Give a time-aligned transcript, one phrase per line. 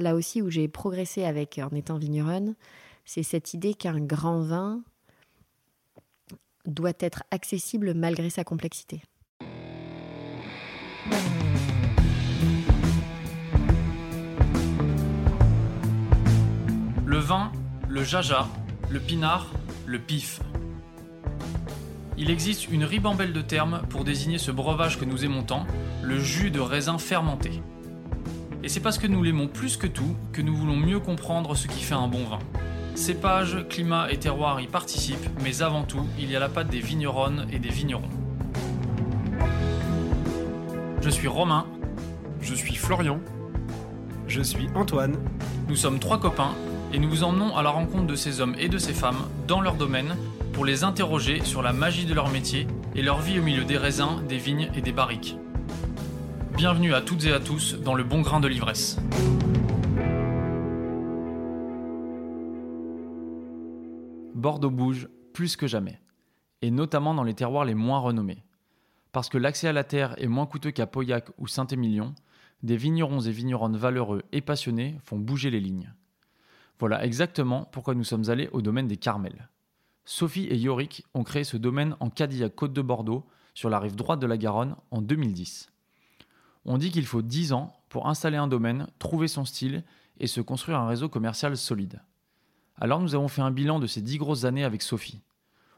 [0.00, 2.54] là aussi où j'ai progressé avec en étant vigneronne,
[3.04, 4.82] c'est cette idée qu'un grand vin
[6.66, 9.02] doit être accessible malgré sa complexité.
[17.04, 17.50] Le vin,
[17.88, 18.48] le jaja,
[18.88, 19.52] le pinard,
[19.86, 20.40] le pif.
[22.16, 25.66] Il existe une ribambelle de termes pour désigner ce breuvage que nous aimons tant,
[26.02, 27.62] le jus de raisin fermenté.
[28.62, 31.66] Et c'est parce que nous l'aimons plus que tout que nous voulons mieux comprendre ce
[31.66, 32.38] qui fait un bon vin.
[32.94, 36.80] Cépage, climat et terroir y participent, mais avant tout, il y a la patte des
[36.80, 38.10] vigneronnes et des vignerons.
[41.00, 41.66] Je suis Romain.
[42.42, 43.20] Je suis Florian.
[44.28, 45.16] Je suis Antoine.
[45.68, 46.54] Nous sommes trois copains
[46.92, 49.62] et nous vous emmenons à la rencontre de ces hommes et de ces femmes dans
[49.62, 50.16] leur domaine
[50.52, 53.78] pour les interroger sur la magie de leur métier et leur vie au milieu des
[53.78, 55.36] raisins, des vignes et des barriques.
[56.60, 58.98] Bienvenue à toutes et à tous dans le bon grain de l'ivresse.
[64.34, 66.02] Bordeaux bouge plus que jamais,
[66.60, 68.44] et notamment dans les terroirs les moins renommés.
[69.10, 72.14] Parce que l'accès à la terre est moins coûteux qu'à Pauillac ou Saint-Émilion,
[72.62, 75.94] des vignerons et vigneronnes valeureux et passionnés font bouger les lignes.
[76.78, 79.48] Voilà exactement pourquoi nous sommes allés au domaine des Carmels.
[80.04, 83.24] Sophie et Yorick ont créé ce domaine en Cadillac Côte de Bordeaux,
[83.54, 85.70] sur la rive droite de la Garonne, en 2010.
[86.64, 89.82] On dit qu'il faut 10 ans pour installer un domaine, trouver son style
[90.18, 92.02] et se construire un réseau commercial solide.
[92.76, 95.20] Alors nous avons fait un bilan de ces 10 grosses années avec Sophie.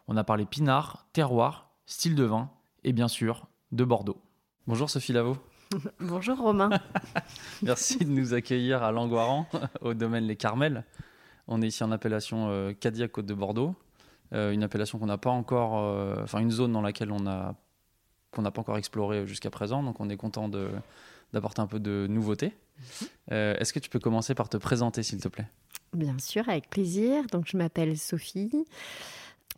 [0.09, 2.51] On a parlé pinard, terroir, style de vin
[2.85, 4.21] et bien sûr de Bordeaux.
[4.67, 5.37] Bonjour Sophie Lavaux.
[6.01, 6.71] Bonjour Romain.
[7.63, 9.47] Merci de nous accueillir à Langoiran,
[9.81, 10.85] au domaine Les Carmels.
[11.49, 13.75] On est ici en appellation euh, Cadillac Côte de Bordeaux,
[14.33, 17.55] euh, une appellation qu'on n'a pas encore, euh, enfin une zone dans laquelle on a
[18.33, 20.71] qu'on n'a pas encore exploré jusqu'à présent, donc on est content de,
[21.33, 22.53] d'apporter un peu de nouveauté.
[23.31, 25.47] Euh, est-ce que tu peux commencer par te présenter, s'il te plaît?
[25.93, 27.25] Bien sûr, avec plaisir.
[27.31, 28.51] Donc, je m'appelle Sophie.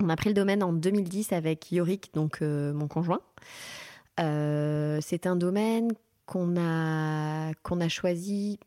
[0.03, 3.21] On a pris le domaine en 2010 avec Yorick, donc euh, mon conjoint.
[4.21, 5.93] Euh, c'est un domaine
[6.27, 8.59] qu'on a, qu'on a choisi.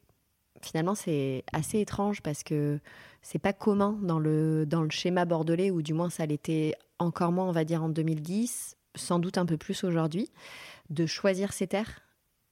[0.61, 2.79] Finalement, c'est assez étrange parce que
[3.21, 7.31] c'est pas commun dans le, dans le schéma bordelais, ou du moins ça l'était encore
[7.31, 10.29] moins, on va dire, en 2010, sans doute un peu plus aujourd'hui,
[10.89, 12.01] de choisir ses terres.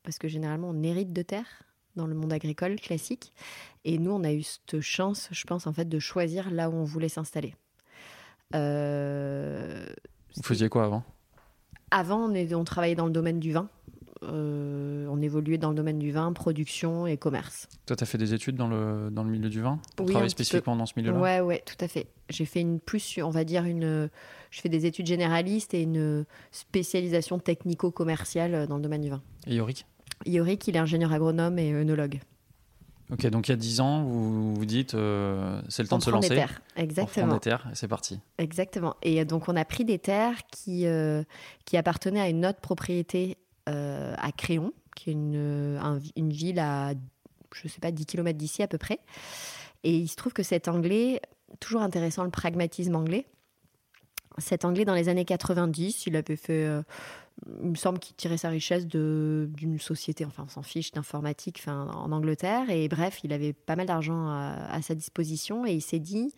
[0.03, 1.63] Parce que généralement, on hérite de terres
[1.95, 3.33] dans le monde agricole classique.
[3.83, 6.73] Et nous, on a eu cette chance, je pense, en fait, de choisir là où
[6.73, 7.55] on voulait s'installer.
[8.53, 9.85] Euh,
[10.35, 11.03] Vous faisiez quoi avant?
[11.91, 13.69] Avant, on, est- on travaillait dans le domaine du vin.
[14.27, 17.67] Euh, on évoluait dans le domaine du vin, production et commerce.
[17.85, 20.11] Toi, tu as fait des études dans le, dans le milieu du vin Pour Oui,
[20.13, 20.43] travailler peu.
[20.43, 21.19] spécifiquement dans ce milieu-là?
[21.19, 22.07] Ouais, ouais, tout à fait.
[22.29, 24.09] J'ai fait une plus, on va dire une,
[24.51, 29.21] je fais des études généralistes et une spécialisation technico-commerciale dans le domaine du vin.
[29.47, 29.85] Et Yorick?
[30.25, 32.19] Yorick, il est ingénieur agronome et œnologue.
[33.11, 35.99] Ok, donc il y a 10 ans, vous vous dites, euh, c'est le temps On
[35.99, 36.35] de se prend des lancer.
[36.39, 36.61] terres.
[36.61, 37.33] On prend Exactement.
[37.35, 38.19] des terres c'est parti.
[38.39, 38.95] Exactement.
[39.03, 41.21] Et donc, on a pris des terres qui, euh,
[41.65, 43.37] qui appartenaient à une autre propriété
[43.67, 46.93] à Créon, qui est une, euh, un- une ville à,
[47.53, 48.99] je sais pas, 10 km d'ici à peu près.
[49.83, 51.21] Et il se trouve que cet anglais,
[51.59, 53.25] toujours intéressant le pragmatisme anglais,
[54.37, 56.81] cet anglais dans les années 90, il avait fait, euh,
[57.61, 62.11] il me semble qu'il tirait sa richesse d'une société, enfin on s'en fiche, d'informatique en
[62.11, 62.69] Angleterre.
[62.69, 66.33] Et bref, il avait pas mal d'argent à, à sa disposition et il s'est dit,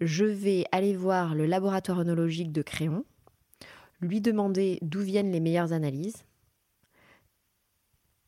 [0.00, 3.04] je vais aller voir le laboratoire œnologique de Créon,
[4.00, 6.24] lui demander d'où viennent les meilleures analyses,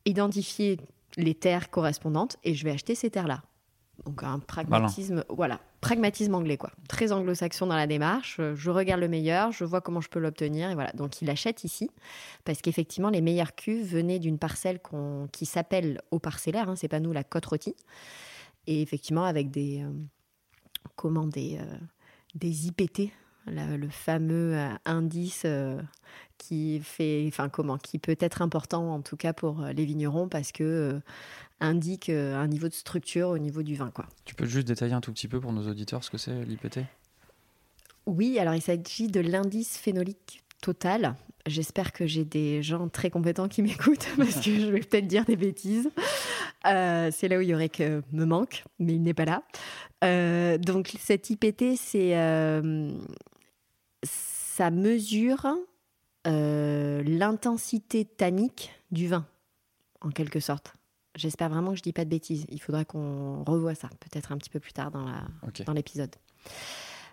[0.06, 0.78] identifier
[1.18, 3.42] les terres correspondantes et je vais acheter ces terres-là.
[4.04, 8.40] Donc un pragmatisme, voilà, pragmatisme anglais quoi, très anglo-saxon dans la démarche.
[8.54, 10.92] Je regarde le meilleur, je vois comment je peux l'obtenir et voilà.
[10.92, 11.90] Donc il achète ici
[12.44, 14.80] parce qu'effectivement les meilleures cuves venaient d'une parcelle
[15.32, 17.74] qui s'appelle au parcellaire, hein, c'est pas nous la côte rôtie,
[18.66, 19.90] et effectivement avec des euh,
[20.94, 21.76] comment des euh,
[22.34, 23.10] des IPT,
[23.46, 25.80] le fameux euh, indice euh,
[26.38, 30.28] qui fait, enfin comment, qui peut être important en tout cas pour euh, les vignerons
[30.28, 31.00] parce que euh,
[31.60, 34.06] indique euh, un niveau de structure au niveau du vin quoi.
[34.24, 36.80] Tu peux juste détailler un tout petit peu pour nos auditeurs ce que c'est l'IPT?
[38.06, 41.16] Oui, alors il s'agit de l'indice phénolique total.
[41.46, 45.24] J'espère que j'ai des gens très compétents qui m'écoutent parce que je vais peut-être dire
[45.24, 45.90] des bêtises.
[46.66, 49.42] Euh, c'est là où il y aurait que me manque, mais il n'est pas là.
[50.58, 52.14] Donc cet IPT, c'est
[54.56, 55.46] ça mesure
[56.26, 59.26] euh, l'intensité tannique du vin,
[60.00, 60.72] en quelque sorte.
[61.14, 62.46] J'espère vraiment que je dis pas de bêtises.
[62.48, 65.62] Il faudra qu'on revoie ça, peut-être un petit peu plus tard dans la, Ok.
[65.66, 66.14] dans l'épisode.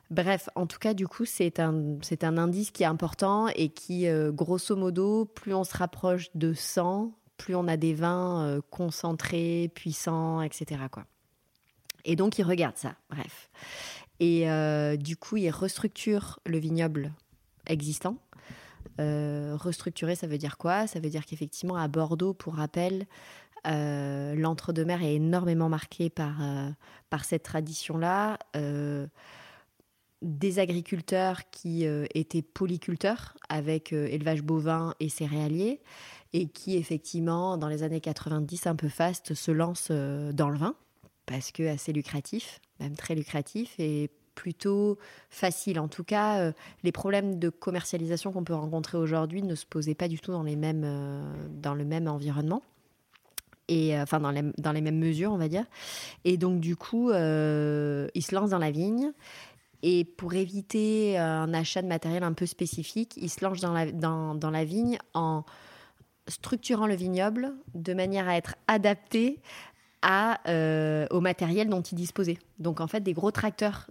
[0.09, 3.69] Bref, en tout cas, du coup, c'est un, c'est un indice qui est important et
[3.69, 8.45] qui, euh, grosso modo, plus on se rapproche de 100, plus on a des vins
[8.45, 10.83] euh, concentrés, puissants, etc.
[10.89, 11.03] Quoi.
[12.05, 13.49] Et donc, il regarde ça, bref.
[14.21, 17.11] Et euh, du coup, il restructure le vignoble
[17.67, 18.17] existant.
[18.99, 20.87] Euh, restructurer, ça veut dire quoi?
[20.87, 23.05] Ça veut dire qu'effectivement, à Bordeaux, pour rappel,
[23.65, 26.69] euh, l'entre-deux-mer est énormément marqué par, euh,
[27.09, 28.37] par cette tradition-là.
[30.21, 35.81] Des agriculteurs qui étaient polyculteurs avec élevage bovin et céréalier
[36.31, 40.75] et qui effectivement dans les années 90 un peu fast se lancent dans le vin
[41.25, 44.97] parce que assez lucratif, même très lucratif et plutôt
[45.29, 45.79] facile.
[45.79, 46.51] En tout cas, euh,
[46.83, 50.43] les problèmes de commercialisation qu'on peut rencontrer aujourd'hui ne se posaient pas du tout dans
[50.43, 52.61] les mêmes euh, dans le même environnement
[53.67, 55.65] et euh, enfin dans les, dans les mêmes mesures, on va dire.
[56.25, 57.13] Et donc du coup, ils
[58.25, 59.11] se lancent dans la vigne.
[59.85, 63.91] Et pour éviter un achat de matériel un peu spécifique, ils se lancent dans la,
[63.91, 65.43] dans, dans la vigne en
[66.29, 69.41] structurant le vignoble de manière à être adapté
[70.01, 70.39] à,
[71.11, 72.37] au matériel dont ils disposaient.
[72.59, 73.87] Donc en fait, des gros tracteurs,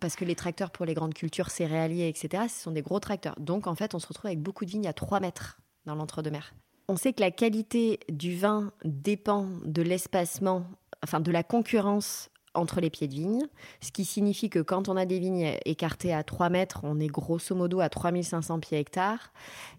[0.00, 3.34] parce que les tracteurs pour les grandes cultures céréaliers, etc., ce sont des gros tracteurs.
[3.38, 6.54] Donc en fait, on se retrouve avec beaucoup de vignes à 3 mètres dans l'entre-deux-mer.
[6.88, 10.66] On sait que la qualité du vin dépend de l'espacement,
[11.02, 13.46] enfin de la concurrence entre les pieds de vigne,
[13.80, 17.08] ce qui signifie que quand on a des vignes écartées à 3 mètres, on est
[17.08, 19.32] grosso modo à 3500 pieds hectares.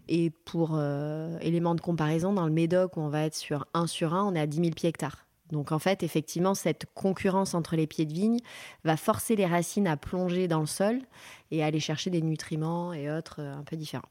[0.08, 3.86] Et pour euh, élément de comparaison, dans le Médoc, où on va être sur 1
[3.86, 5.25] sur 1, on est à 10 000 pieds hectares.
[5.52, 8.38] Donc en fait, effectivement, cette concurrence entre les pieds de vigne
[8.84, 11.00] va forcer les racines à plonger dans le sol
[11.50, 14.08] et à aller chercher des nutriments et autres euh, un peu différents.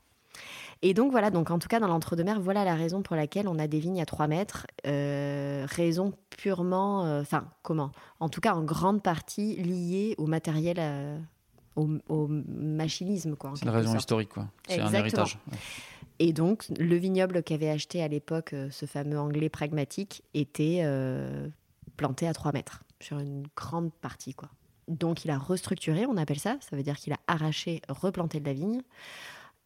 [0.82, 3.58] Et donc voilà, donc en tout cas dans l'entre-deux-mer, voilà la raison pour laquelle on
[3.60, 4.68] a des vignes à 3 mètres.
[4.86, 7.92] Euh, raison purement, euh, enfin comment?
[8.20, 11.18] En tout cas en grande partie liée au matériel, euh,
[11.76, 13.36] au, au machinisme.
[13.56, 14.02] C'est une raison sorte.
[14.02, 14.48] historique, quoi.
[14.68, 15.38] C'est un héritage.
[15.52, 15.58] Ouais.
[16.20, 21.50] Et donc, le vignoble qu'avait acheté à l'époque euh, ce fameux anglais pragmatique était euh,
[21.98, 24.34] planté à 3 mètres sur une grande partie.
[24.34, 24.50] quoi.
[24.88, 26.58] Donc, il a restructuré, on appelle ça.
[26.62, 28.82] Ça veut dire qu'il a arraché, replanté de la vigne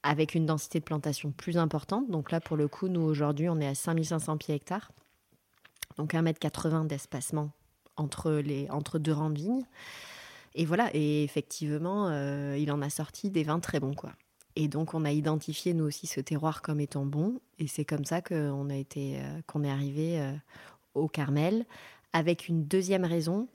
[0.03, 2.09] avec une densité de plantation plus importante.
[2.09, 4.91] Donc là, pour le coup, nous, aujourd'hui, on est à 5500 pieds hectares.
[5.97, 7.51] Donc 1m80 d'espacement
[7.97, 9.65] entre, les, entre deux rangs de vignes.
[10.55, 14.13] Et voilà, et effectivement, euh, il en a sorti des vins très bons, quoi.
[14.55, 17.39] Et donc, on a identifié, nous aussi, ce terroir comme étant bon.
[17.59, 20.33] Et c'est comme ça qu'on a été, euh, qu'on est arrivé euh,
[20.95, 21.65] au Carmel,
[22.13, 23.47] avec une deuxième raison,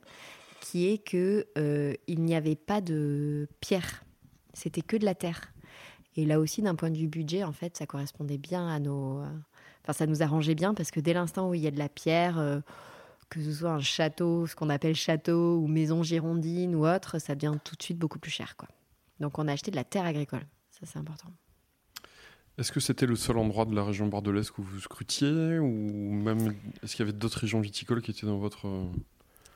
[0.61, 4.03] qui est que euh, il n'y avait pas de pierre.
[4.53, 5.53] C'était que de la terre.
[6.15, 9.21] Et là aussi, d'un point de vue budget, en fait, ça correspondait bien à nos...
[9.83, 11.89] Enfin, ça nous arrangeait bien parce que dès l'instant où il y a de la
[11.89, 12.61] pierre,
[13.29, 17.35] que ce soit un château, ce qu'on appelle château, ou maison girondine ou autre, ça
[17.35, 18.69] devient tout de suite beaucoup plus cher, quoi.
[19.19, 20.45] Donc, on a acheté de la terre agricole.
[20.79, 21.29] Ça, c'est important.
[22.57, 26.55] Est-ce que c'était le seul endroit de la région bordelaise que vous scrutiez ou même
[26.83, 28.85] est-ce qu'il y avait d'autres régions viticoles qui étaient dans votre euh,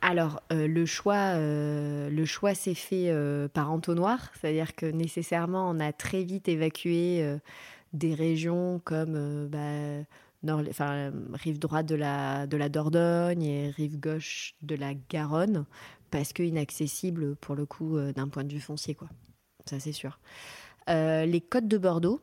[0.01, 5.69] Alors, euh, le choix, euh, le choix s'est fait euh, par entonnoir, c'est-à-dire que nécessairement,
[5.69, 7.37] on a très vite évacué
[7.93, 10.03] des régions comme bah,
[10.43, 15.65] nord, enfin, rive droite de la, de la Dordogne et rive gauche de la Garonne,
[16.11, 19.09] parce que inaccessible pour le coup d'un point de vue foncier, quoi.
[19.65, 20.19] Ça, c'est sûr.
[20.89, 22.21] Euh, les côtes de Bordeaux.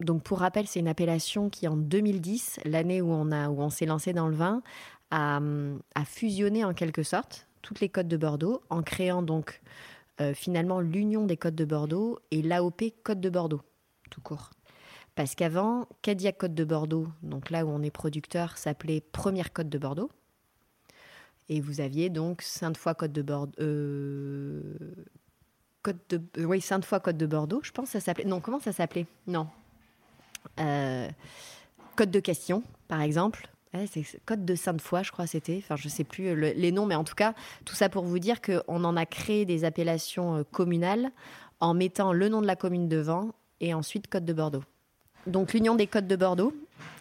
[0.00, 3.70] Donc, pour rappel, c'est une appellation qui, en 2010, l'année où on, a, où on
[3.70, 4.62] s'est lancé dans le vin,
[5.10, 5.40] a,
[6.04, 9.60] fusionné en quelque sorte toutes les côtes de Bordeaux en créant donc
[10.20, 13.60] euh, finalement l'union des côtes de Bordeaux et l'AOP Côte de Bordeaux,
[14.10, 14.50] tout court.
[15.14, 19.68] Parce qu'avant, Cadillac Côte de Bordeaux, donc là où on est producteur, s'appelait Première Côte
[19.68, 20.10] de Bordeaux.
[21.48, 23.52] Et vous aviez donc Sainte-Foy Côte de Bordeaux.
[25.82, 28.24] Côte de, euh, oui, Sainte-Foy Côte de Bordeaux, je pense que ça s'appelait.
[28.24, 29.06] Non, comment ça s'appelait?
[29.26, 29.48] Non.
[30.60, 31.08] Euh,
[31.96, 33.48] Côte de Castillon, par exemple.
[33.74, 35.58] Ouais, c'est Côte de Sainte-Foy, je crois, c'était.
[35.58, 37.34] Enfin, je sais plus euh, le- les noms, mais en tout cas,
[37.64, 41.10] tout ça pour vous dire qu'on en a créé des appellations euh, communales
[41.60, 44.64] en mettant le nom de la commune devant et ensuite Côte de Bordeaux.
[45.26, 46.52] Donc, l'Union des Côtes de Bordeaux,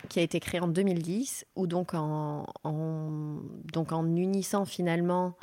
[0.08, 2.46] qui a été créée en 2010, où donc en,
[4.16, 5.34] unissant finalement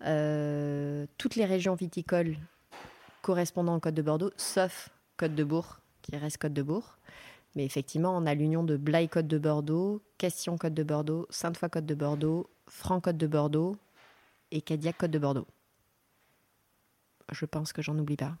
[0.00, 2.36] toutes les régions viticoles
[3.26, 6.96] correspondant aux Côtes de Bordeaux, sauf Côte de Bourg, qui reste Côte de Bourg.
[7.56, 11.68] Mais effectivement, on a l'union de Blaye Côte de Bordeaux, Castillon Côte de Bordeaux, Sainte-Foy
[11.68, 13.74] Côte de Bordeaux, Franc Côte de Bordeaux
[14.52, 15.46] et Cadillac Côte de Bordeaux.
[17.32, 18.36] Je pense que j'en oublie pas.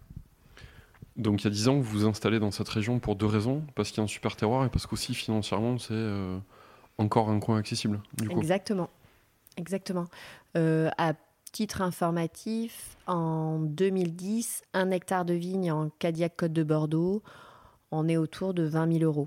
[1.16, 3.64] Donc il y a 10 ans, vous vous installez dans cette région pour deux raisons,
[3.74, 6.38] parce qu'il y a un super terroir et parce qu'aussi financièrement c'est euh,
[6.98, 8.00] encore un coin accessible.
[8.18, 8.38] Du coup.
[8.38, 8.88] Exactement.
[9.56, 10.04] Exactement.
[10.56, 11.14] Euh, à
[11.56, 17.22] titre informatif, en 2010, un hectare de vigne en Cadillac Côte de Bordeaux,
[17.90, 19.26] on est autour de 20 000 euros.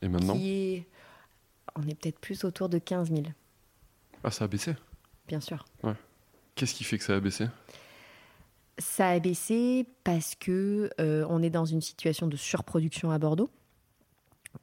[0.00, 0.86] Et maintenant qui est,
[1.76, 3.24] on est peut-être plus autour de 15 000,
[4.22, 4.74] Ah, ça a baissé?
[5.28, 5.66] bien sûr.
[6.54, 7.46] Qu'est-ce qui fait que ça a baissé?
[8.78, 13.50] Ça a baissé parce que euh, on est dans une situation de surproduction à Bordeaux,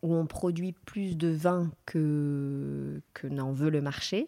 [0.01, 4.27] où on produit plus de vin que, que n'en veut le marché.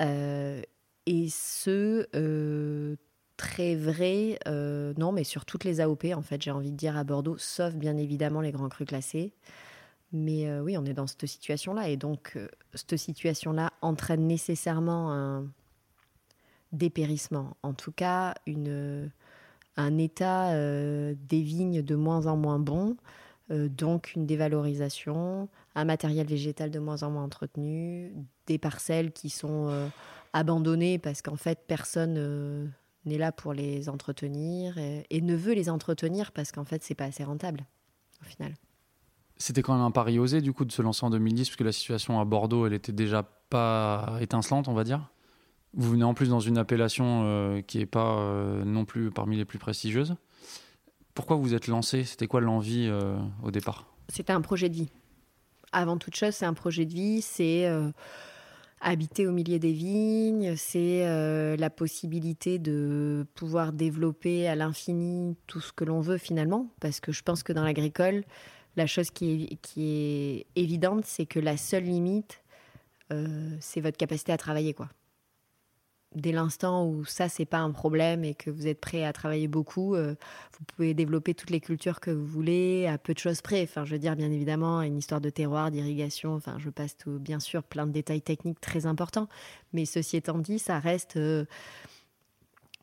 [0.00, 0.62] Euh,
[1.06, 2.96] et ce, euh,
[3.36, 6.96] très vrai, euh, non, mais sur toutes les AOP, en fait, j'ai envie de dire
[6.96, 9.32] à Bordeaux, sauf bien évidemment les grands crus classés.
[10.12, 11.88] Mais oui, on est dans cette situation-là.
[11.88, 12.36] Et donc,
[12.74, 15.46] cette situation-là entraîne nécessairement un
[16.72, 17.56] dépérissement.
[17.62, 19.12] En tout cas, une,
[19.76, 22.96] un état des vignes de moins en moins bon,
[23.50, 28.12] donc une dévalorisation, un matériel végétal de moins en moins entretenu,
[28.46, 29.88] des parcelles qui sont euh,
[30.32, 32.66] abandonnées parce qu'en fait, personne euh,
[33.04, 37.06] n'est là pour les entretenir et, ne veut les entretenir parce qu'en fait, c'est pas
[37.06, 37.66] assez rentable
[38.22, 38.54] au final.
[39.36, 41.64] C'était quand même un pari osé du coup de se lancer en 2010 parce que
[41.64, 45.10] la situation à Bordeaux elle était déjà pas étincelante on va dire.
[45.72, 49.36] Vous venez en plus dans une appellation euh, qui est pas euh, non plus parmi
[49.36, 50.16] les plus prestigieuses.
[51.14, 52.04] Pourquoi vous êtes lancé?
[52.04, 53.86] C'était quoi l'envie euh, au départ?
[54.08, 54.88] C'était un projet de vie.
[55.72, 57.90] Avant toute chose, c'est un projet de vie, c'est euh,
[58.80, 65.60] habiter au milieu des vignes, c'est euh, la possibilité de pouvoir développer à l'infini tout
[65.60, 68.24] ce que l'on veut finalement, parce que je pense que dans l'agricole,
[68.76, 72.42] la chose qui est, qui est évidente, c'est que la seule limite,
[73.58, 74.88] c'est votre capacité à travailler, quoi.
[76.16, 79.46] Dès l'instant où ça, c'est pas un problème et que vous êtes prêt à travailler
[79.46, 80.16] beaucoup, euh,
[80.58, 83.62] vous pouvez développer toutes les cultures que vous voulez à peu de choses près.
[83.62, 86.34] Enfin, je veux dire, bien évidemment, une histoire de terroir, d'irrigation.
[86.34, 89.28] Enfin, je passe tout, bien sûr, plein de détails techniques très importants.
[89.72, 91.16] Mais ceci étant dit, ça reste.
[91.16, 91.44] euh,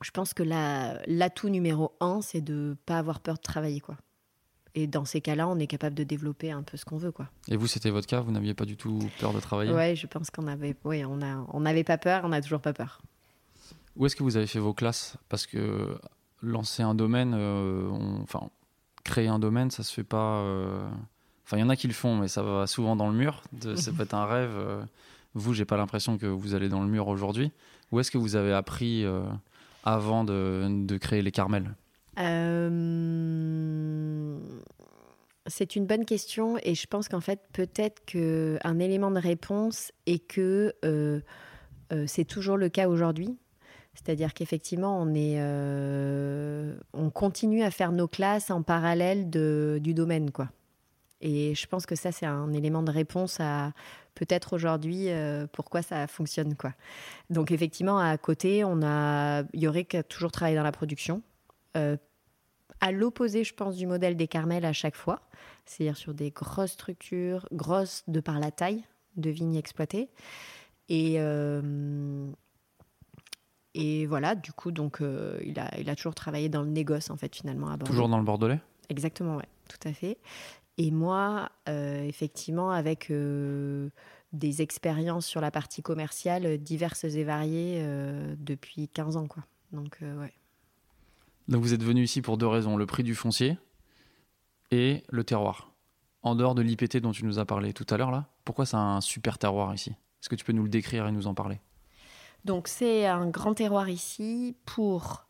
[0.01, 3.97] je pense que la- l'atout numéro un, c'est de pas avoir peur de travailler, quoi.
[4.75, 7.27] Et dans ces cas-là, on est capable de développer un peu ce qu'on veut, quoi.
[7.49, 9.73] Et vous c'était votre cas Vous n'aviez pas du tout peur de travailler?
[9.73, 12.61] Ouais, je pense qu'on avait, ouais, on a, on n'avait pas peur, on n'a toujours
[12.61, 13.01] pas peur.
[13.97, 15.17] Où est-ce que vous avez fait vos classes?
[15.29, 15.97] Parce que
[16.41, 17.89] lancer un domaine, euh,
[18.21, 18.49] enfin
[19.03, 20.39] créer un domaine, ça se fait pas.
[20.41, 20.87] euh,
[21.45, 23.41] Enfin, il y en a qui le font, mais ça va souvent dans le mur.
[23.53, 24.51] De- Ça peut être un rêve.
[24.53, 24.83] euh.
[25.33, 27.51] Vous, j'ai pas l'impression que vous allez dans le mur aujourd'hui.
[27.91, 29.05] Où est-ce que vous avez appris
[29.85, 31.73] avant de, créer les Carmels?
[35.49, 39.91] C'est une bonne question et je pense qu'en fait peut-être que un élément de réponse
[40.05, 40.73] est que
[42.07, 43.37] c'est toujours le cas aujourd'hui.
[43.97, 50.31] C'est-à-dire qu'effectivement on euh, on continue à faire nos classes en parallèle de, du domaine
[50.31, 50.49] quoi.
[51.19, 53.73] Et je pense que ça c'est un élément de réponse à
[54.13, 56.73] peut-être aujourd'hui euh, pourquoi ça fonctionne quoi.
[57.31, 61.23] Donc effectivement à côté on a Yorick toujours travaillé dans la production.
[61.75, 61.97] Euh,
[62.79, 65.21] à l'opposé, je pense, du modèle des Carmels à chaque fois,
[65.65, 68.83] c'est-à-dire sur des grosses structures, grosses de par la taille
[69.15, 70.09] de vignes exploitées.
[70.87, 71.17] Et,
[73.79, 77.11] et voilà, du coup, donc, euh, il, a, il a toujours travaillé dans le négoce,
[77.11, 77.85] en fait, finalement, à Bordeaux.
[77.85, 78.59] Toujours dans le Bordelais?
[78.89, 80.17] Exactement, ouais, tout à fait.
[80.79, 83.89] Et moi, euh, effectivement, avec euh,
[84.33, 87.85] des expériences sur la partie commerciale diverses et variées
[88.39, 89.43] depuis 15 ans, quoi.
[89.71, 90.33] Donc, ouais.
[91.47, 93.59] Donc vous êtes venu ici pour deux raisons le prix du foncier
[94.71, 95.71] et le terroir.
[96.23, 98.75] En dehors de l'IPT dont tu nous as parlé tout à l'heure, là, pourquoi c'est
[98.75, 99.91] un super terroir ici?
[99.91, 101.59] Est-ce que tu peux nous le décrire et nous en parler?
[102.45, 105.27] Donc c'est un grand terroir ici pour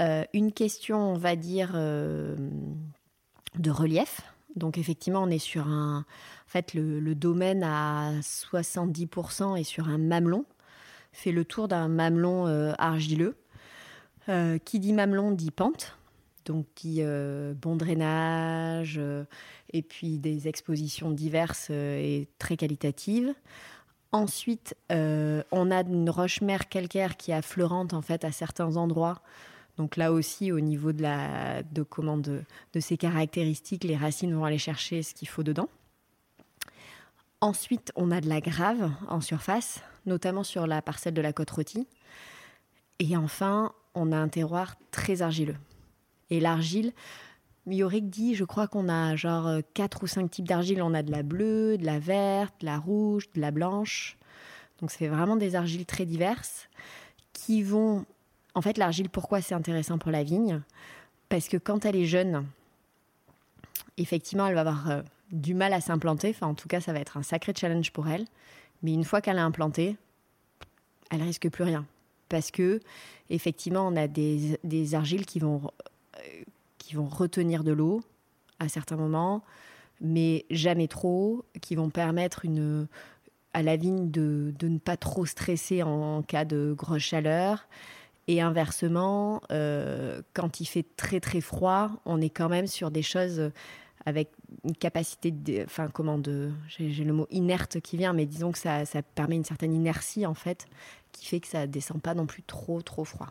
[0.00, 2.36] euh, une question, on va dire, euh,
[3.56, 4.22] de relief.
[4.56, 5.98] Donc effectivement, on est sur un...
[5.98, 10.44] En fait, le, domaine à 70% est sur un mamelon,
[11.12, 13.36] fait le tour d'un mamelon euh, argileux.
[14.64, 15.98] Qui dit mamelon dit pente,
[16.46, 18.98] donc dit bon drainage,
[19.70, 23.34] et puis des expositions diverses et très qualitatives.
[24.14, 29.20] Ensuite, euh, on a une roche-mère calcaire qui est affleurante en fait à certains endroits.
[29.76, 32.44] Donc là aussi, au niveau de, comment, de,
[32.74, 35.68] de ses caractéristiques, les racines vont aller chercher ce qu'il faut dedans.
[37.40, 41.50] Ensuite, on a de la grave en surface, notamment sur la parcelle de la côte
[41.50, 41.88] rôtie.
[43.00, 45.56] Et enfin, on a un terroir très argileux.
[46.30, 46.92] Et l'argile,
[47.66, 50.82] Yorick dit, je crois qu'on a genre 4 ou 5 types d'argile.
[50.82, 54.16] On a de la bleue, de la verte, de la rouge, de la blanche.
[54.80, 56.68] Donc c'est vraiment des argiles très diverses
[57.32, 58.04] qui vont...
[58.54, 60.60] En fait, l'argile, pourquoi c'est intéressant pour la vigne?
[61.28, 62.46] Parce que quand elle est jeune,
[63.96, 65.02] effectivement, elle va avoir euh,
[65.32, 66.30] du mal à s'implanter.
[66.30, 68.26] Enfin, en tout cas, ça va être un sacré challenge pour elle.
[68.82, 69.96] Mais une fois qu'elle est implantée,
[71.10, 71.86] elle risque plus rien.
[72.28, 72.80] Parce que,
[73.30, 75.62] effectivement, on a des, des argiles qui vont,
[76.16, 76.42] euh,
[76.84, 78.02] qui vont retenir de l'eau
[78.58, 79.42] à certains moments.
[80.00, 82.44] mais jamais trop, qui vont permettre
[83.54, 87.66] à la vigne de, de ne pas trop stresser en, cas de grosse chaleur.
[88.26, 93.02] Et inversement, euh, quand il fait très très froid, on est quand même sur des
[93.02, 93.50] choses
[94.04, 94.30] avec
[94.64, 96.20] une capacité de, enfin comment
[96.68, 100.26] j'ai le mot inerte qui vient, mais disons que ça, ça, permet une certaine inertie
[100.26, 100.66] en fait,
[101.12, 103.30] qui fait que ça descend pas non plus trop trop froid.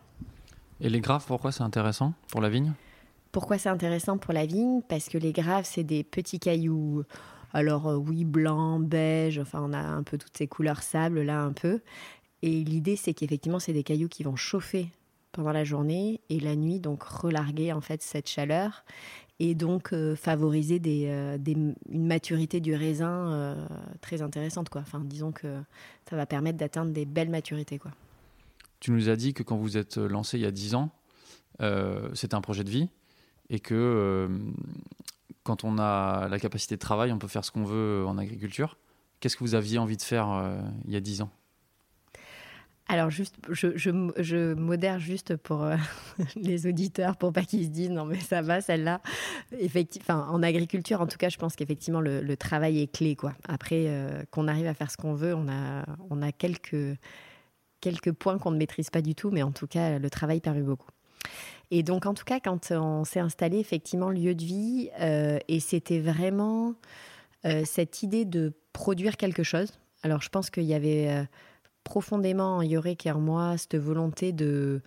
[0.79, 2.73] Et les graves, pourquoi c'est intéressant pour la vigne?
[3.33, 4.83] Pourquoi c'est intéressant pour la vigne?
[4.87, 7.03] Parce que les graves, c'est des petits cailloux.
[7.51, 11.41] Alors euh, oui, blanc, beige, enfin on a un peu toutes ces couleurs sable là
[11.41, 11.81] un peu.
[12.43, 14.87] Et l'idée c'est qu'effectivement c'est des cailloux qui vont chauffer
[15.31, 18.85] pendant la journée et la nuit donc relarguer en fait cette chaleur
[19.39, 23.67] et donc euh, favoriser euh, une maturité du raisin
[24.01, 24.81] très intéressante quoi.
[24.81, 25.59] Enfin disons que
[26.07, 27.91] ça va permettre d'atteindre des belles maturités quoi.
[28.79, 30.91] Tu nous as dit que quand vous êtes lancé il y a 10 ans,
[32.13, 32.89] c'était un projet de vie
[33.53, 34.27] et que
[35.43, 38.77] quand on a la capacité de travail, on peut faire ce qu'on veut en agriculture.
[39.19, 41.29] Qu'est-ce que vous aviez envie de faire euh, il y a dix ans?
[42.89, 45.77] Alors, juste, je, modère juste pour euh,
[46.35, 49.01] les auditeurs, pour pas qu'ils se disent non, mais ça va, celle-là.
[49.57, 53.15] Effectivement, en agriculture, en tout cas, je pense qu'effectivement, le, travail est clé.
[53.15, 53.33] Quoi.
[53.47, 56.97] Après, euh, qu'on arrive à faire ce qu'on veut, on a, on a quelques,
[57.79, 60.63] quelques points qu'on ne maîtrise pas du tout, mais en tout cas, le travail permet
[60.63, 60.89] beaucoup.
[61.75, 65.59] Et donc, en tout cas, quand on s'est installé, effectivement, lieu de vie, euh, et
[65.59, 66.75] c'était vraiment
[67.45, 69.71] euh, cette idée de produire quelque chose.
[70.03, 71.23] Alors, je pense qu'il y avait euh,
[71.83, 74.81] profondément en Yorek et en moi cette volonté de,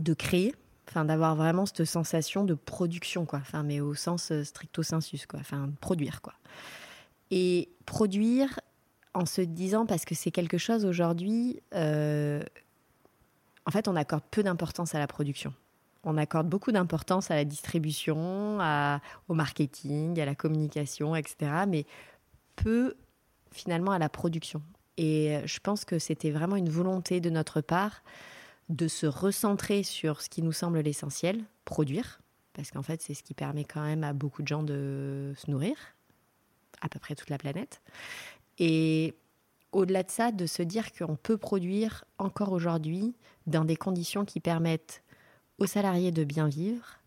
[0.00, 0.54] de créer,
[0.94, 3.40] d'avoir vraiment cette sensation de production, quoi.
[3.42, 5.40] Enfin, mais au sens stricto sensus, quoi.
[5.40, 6.32] Enfin, produire, quoi.
[7.30, 8.58] Et produire
[9.12, 11.60] en se disant, parce que c'est quelque chose aujourd'hui
[13.66, 15.52] en fait, on accorde peu d'importance à la production.
[16.04, 18.58] On accorde beaucoup d'importance à la distribution,
[19.28, 21.64] au marketing, à la communication, etc.
[21.68, 21.84] Mais
[22.54, 22.94] peu
[23.50, 24.62] finalement à la production.
[24.98, 28.02] Et je pense que c'était vraiment une volonté de notre part
[28.68, 32.20] de se recentrer sur ce qui nous semble l'essentiel, produire,
[32.52, 35.50] parce qu'en fait c'est ce qui permet quand même à beaucoup de gens de se
[35.50, 35.76] nourrir,
[36.80, 37.80] à peu près toute la planète.
[38.58, 39.14] Et
[39.72, 43.14] au-delà de ça, de se dire qu'on peut produire encore aujourd'hui
[43.46, 45.02] dans des conditions qui permettent
[45.58, 46.98] aux salariés de bien vivre,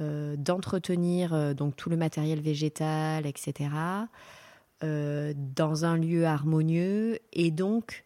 [0.00, 3.70] euh, d'entretenir euh, donc tout le matériel végétal, etc.,
[4.84, 8.04] euh, dans un lieu harmonieux et donc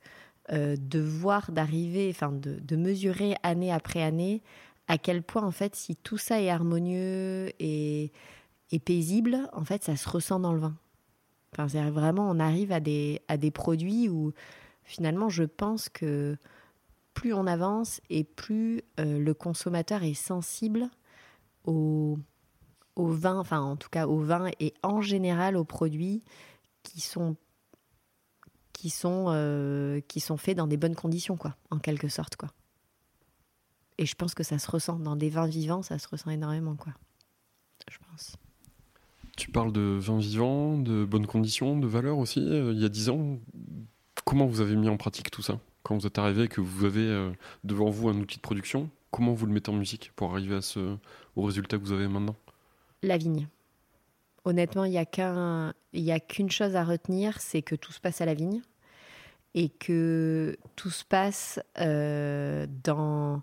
[0.52, 4.42] de voir d'arriver, enfin de, de, mesurer année après année
[4.88, 8.11] à quel point en fait si tout ça est harmonieux et,
[8.85, 10.74] paisible, en fait ça se ressent dans le vin.
[11.52, 14.33] Enfin, vraiment on arrive à des, à des produits où
[14.83, 16.37] finalement je pense que
[17.20, 20.88] plus on avance et plus euh, le consommateur est sensible
[21.66, 22.18] au,
[22.96, 26.22] vin, enfin en tout cas au vin et en général aux produits
[26.83, 27.37] qui sont
[28.72, 32.48] qui sont euh, qui sont faits dans des bonnes conditions quoi, en quelque sorte quoi.
[33.98, 36.76] Et je pense que ça se ressent dans des vins vivants, ça se ressent énormément
[36.76, 36.94] quoi.
[37.90, 38.37] Je pense.
[39.37, 42.40] Tu parles de vins vivants, de bonnes conditions, de valeurs aussi.
[42.40, 43.38] Euh, il y a dix ans,
[44.24, 45.61] comment vous avez mis en pratique tout ça?
[45.82, 47.30] Quand vous êtes arrivé, que vous avez euh,
[47.64, 50.58] devant vous un outil de production, comment vous le mettez en musique pour arriver
[51.36, 52.36] au résultat que vous avez maintenant?
[53.02, 53.48] La vigne.
[54.44, 58.34] Honnêtement, il n'y a qu'une chose à retenir, c'est que tout se passe à la
[58.34, 58.62] vigne
[59.54, 63.42] et que tout se passe euh, dans,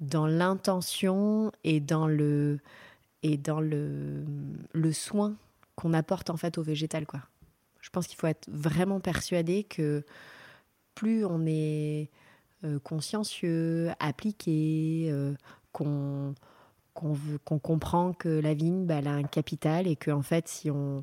[0.00, 2.60] l'intention et dans le,
[3.22, 3.38] et
[4.92, 5.34] soin
[5.76, 7.06] qu'on apporte en fait au végétal.
[7.80, 10.04] Je pense qu'il faut être vraiment persuadé que
[10.94, 12.10] plus on est
[12.64, 15.34] euh, consciencieux, appliqué, euh,
[15.72, 16.34] qu'on
[16.94, 20.70] qu'on comprend que la vigne, bah, elle a un capital et qu'en en fait, si
[20.70, 21.02] on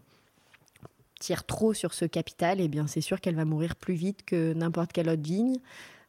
[1.20, 4.54] tire trop sur ce capital, eh bien, c'est sûr qu'elle va mourir plus vite que
[4.54, 5.58] n'importe quelle autre vigne.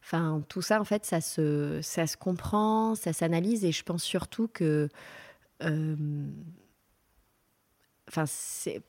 [0.03, 4.03] Enfin, tout ça, en fait, ça se, ça se comprend, ça s'analyse et je pense
[4.03, 4.89] surtout que
[5.63, 5.95] euh,
[8.07, 8.25] enfin,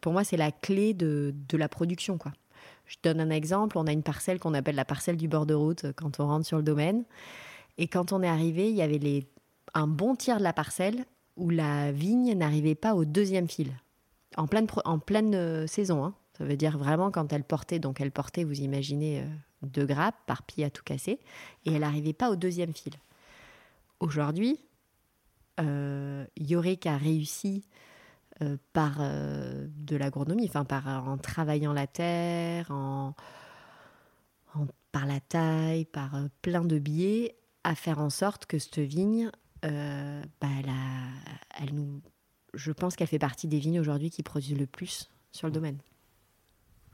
[0.00, 2.32] pour moi, c'est la clé de, de, la production, quoi.
[2.90, 3.78] Je donne un exemple.
[3.78, 6.26] On a une parcelle qu'on appelle la parcelle du bord de route euh, quand on
[6.26, 7.04] rentre sur le domaine.
[7.78, 9.28] Et quand on est arrivé, il y avait
[9.74, 11.04] un bon tiers de la parcelle
[11.36, 13.70] où la vigne n'arrivait pas au deuxième fil.
[14.36, 16.04] En pleine, euh, saison.
[16.04, 16.14] Hein.
[16.36, 19.26] Ça veut dire vraiment quand elle portait, donc elle portait, vous imaginez, euh,
[19.62, 21.20] deux grappes par pied à tout casser.
[21.66, 22.94] Et elle n'arrivait pas au deuxième fil.
[24.00, 24.58] Aujourd'hui,
[26.38, 27.66] Yorick a réussi
[28.42, 33.14] euh, par euh, de l'agronomie, enfin par en travaillant la terre, en,
[34.92, 39.30] par la taille, par euh, plein de biais, à faire en sorte que cette vigne,
[39.62, 39.68] bah,
[40.42, 40.70] elle,
[41.58, 42.00] elle, nous,
[42.54, 45.76] je pense qu'elle fait partie des vignes aujourd'hui qui produisent le plus sur le domaine.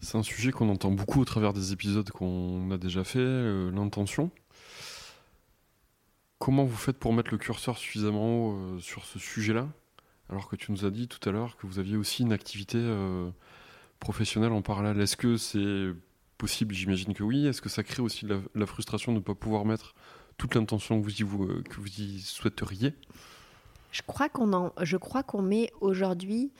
[0.00, 4.32] C'est un sujet qu'on entend beaucoup au travers des épisodes qu'on a déjà fait, l'intention.
[6.40, 9.68] Comment vous faites pour mettre le curseur suffisamment haut sur ce sujet-là?
[10.30, 12.78] Alors que tu nous as dit tout à l'heure que vous aviez aussi une activité
[12.78, 13.30] euh,
[14.00, 15.00] professionnelle en parallèle.
[15.00, 15.92] Est-ce que c'est
[16.38, 16.74] possible?
[16.74, 17.46] J'imagine que oui.
[17.46, 19.94] Est-ce que ça crée aussi la, frustration de ne pas pouvoir mettre
[20.36, 22.94] toute l'intention que vous y, souhaiteriez?
[23.92, 26.52] Je crois qu'on en, je crois qu'on met aujourd'hui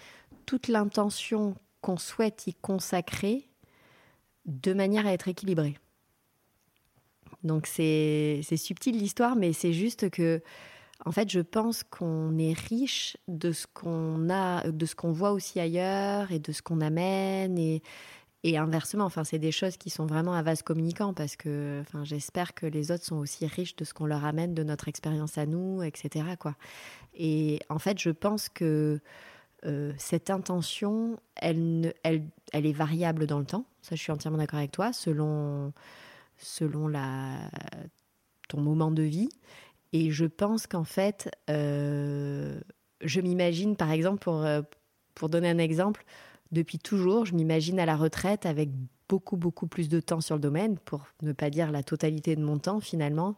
[0.46, 3.48] toute l'intention qu'on souhaite y consacrer
[4.46, 5.76] de manière à être équilibré.
[7.42, 10.42] Donc c'est c'est subtil l'histoire, mais c'est juste que,
[11.04, 15.32] en fait, je pense qu'on est riche de ce qu'on a, de ce qu'on voit
[15.32, 17.82] aussi ailleurs et de ce qu'on amène et
[18.56, 19.04] inversement.
[19.04, 22.66] Enfin, c'est des choses qui sont vraiment à vase communicant parce que, enfin, j'espère que
[22.66, 25.82] les autres sont aussi riches de ce qu'on leur amène, de notre expérience à nous,
[25.82, 26.24] etc.
[27.14, 29.00] Et en fait, je pense que
[29.64, 33.66] euh, cette intention, elle, est variable dans le temps.
[33.82, 35.72] Ça, je suis entièrement d'accord avec toi, selon,
[38.48, 39.28] ton moment de vie.
[39.92, 42.60] Et je pense qu'en fait, euh,
[43.00, 44.62] je m'imagine, par exemple, pour, euh,
[45.14, 46.04] pour donner un exemple,
[46.52, 48.70] depuis toujours, je m'imagine à la retraite avec
[49.08, 52.42] beaucoup, beaucoup plus de temps sur le domaine, pour ne pas dire la totalité de
[52.42, 53.36] mon temps finalement.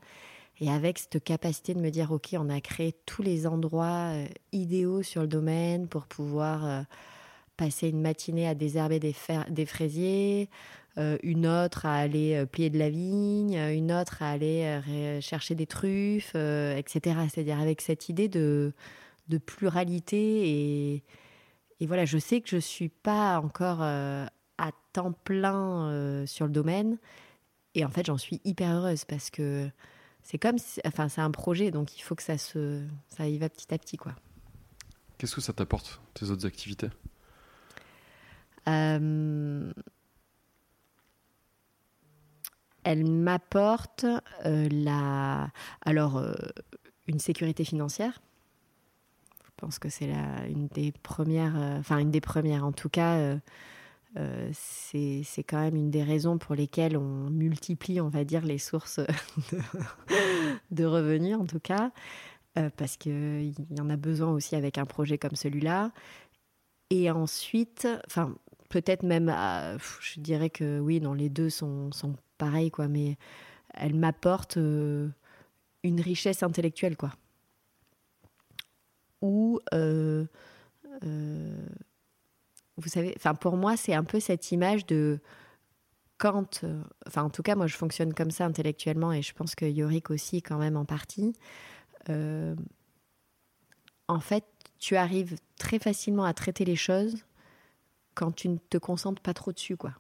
[0.61, 4.27] Et avec cette capacité de me dire, OK, on a créé tous les endroits euh,
[4.53, 6.85] idéaux sur le domaine pour pouvoir
[7.59, 10.49] passer une matinée à désherber des, fraisiers,
[11.23, 15.21] une autre à aller euh, plier de la vigne, euh, une autre à aller euh,
[15.21, 17.17] chercher des truffes, euh, etc.
[17.31, 18.73] C'est-à-dire avec cette idée de,
[19.29, 20.51] de pluralité.
[20.51, 21.03] Et,
[21.81, 24.27] et voilà, je sais que je ne suis pas encore euh,
[24.59, 26.99] à temps plein euh, sur le domaine.
[27.75, 29.69] Et en fait, j'en suis hyper heureuse parce que
[30.23, 33.39] c'est comme si, enfin, c'est un projet, donc il faut que ça se, ça y
[33.39, 34.15] va petit à petit, quoi.
[35.17, 36.89] Qu'est-ce que ça t'apporte, tes autres activités?
[38.69, 39.73] Euh,
[42.89, 44.07] elle m'apporte
[44.47, 45.51] euh, la,
[45.85, 46.33] alors euh,
[47.07, 48.23] une sécurité financière.
[49.45, 52.89] Je pense que c'est la, une des premières, euh, enfin une des premières en tout
[52.89, 53.37] cas.
[54.55, 59.01] c'est quand même une des raisons pour lesquelles on multiplie, on va dire, les sources
[60.71, 61.93] de, revenus, en tout cas,
[62.55, 65.93] parce qu'il y en a besoin aussi avec un projet comme celui-là.
[66.89, 68.35] Et ensuite, enfin,
[68.71, 69.29] peut-être même,
[70.01, 73.19] je dirais que oui, non, les deux sont, sont pareils, quoi, mais
[73.75, 75.09] elle m'apporte euh,
[75.83, 77.13] une richesse intellectuelle, quoi.
[79.21, 80.25] Ou, euh,
[81.05, 81.67] euh,
[82.77, 85.21] vous savez, enfin, pour moi, c'est un peu cette image de
[86.17, 86.65] quand,
[87.17, 90.43] en tout cas, moi, je fonctionne comme ça intellectuellement, et je pense que Yorick aussi,
[90.43, 91.33] quand même, en partie.
[94.09, 94.45] En fait,
[94.79, 97.25] tu arrives très facilement à traiter les choses
[98.15, 99.93] quand tu ne te concentres pas trop dessus, quoi.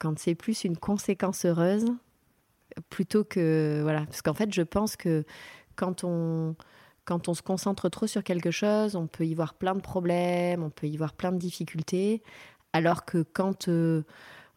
[0.00, 1.86] Quand c'est plus une conséquence heureuse
[2.88, 5.24] plutôt que voilà, parce qu'en fait, je pense que
[5.76, 6.56] quand on
[7.04, 10.62] quand on se concentre trop sur quelque chose, on peut y voir plein de problèmes,
[10.62, 12.22] on peut y voir plein de difficultés,
[12.72, 14.04] alors que quand euh,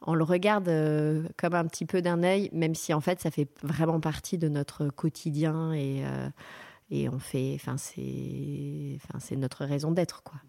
[0.01, 3.31] on le regarde euh, comme un petit peu d'un œil, même si en fait ça
[3.31, 6.29] fait vraiment partie de notre quotidien et euh,
[6.91, 10.39] et on fait, enfin c'est, enfin c'est notre raison d'être quoi.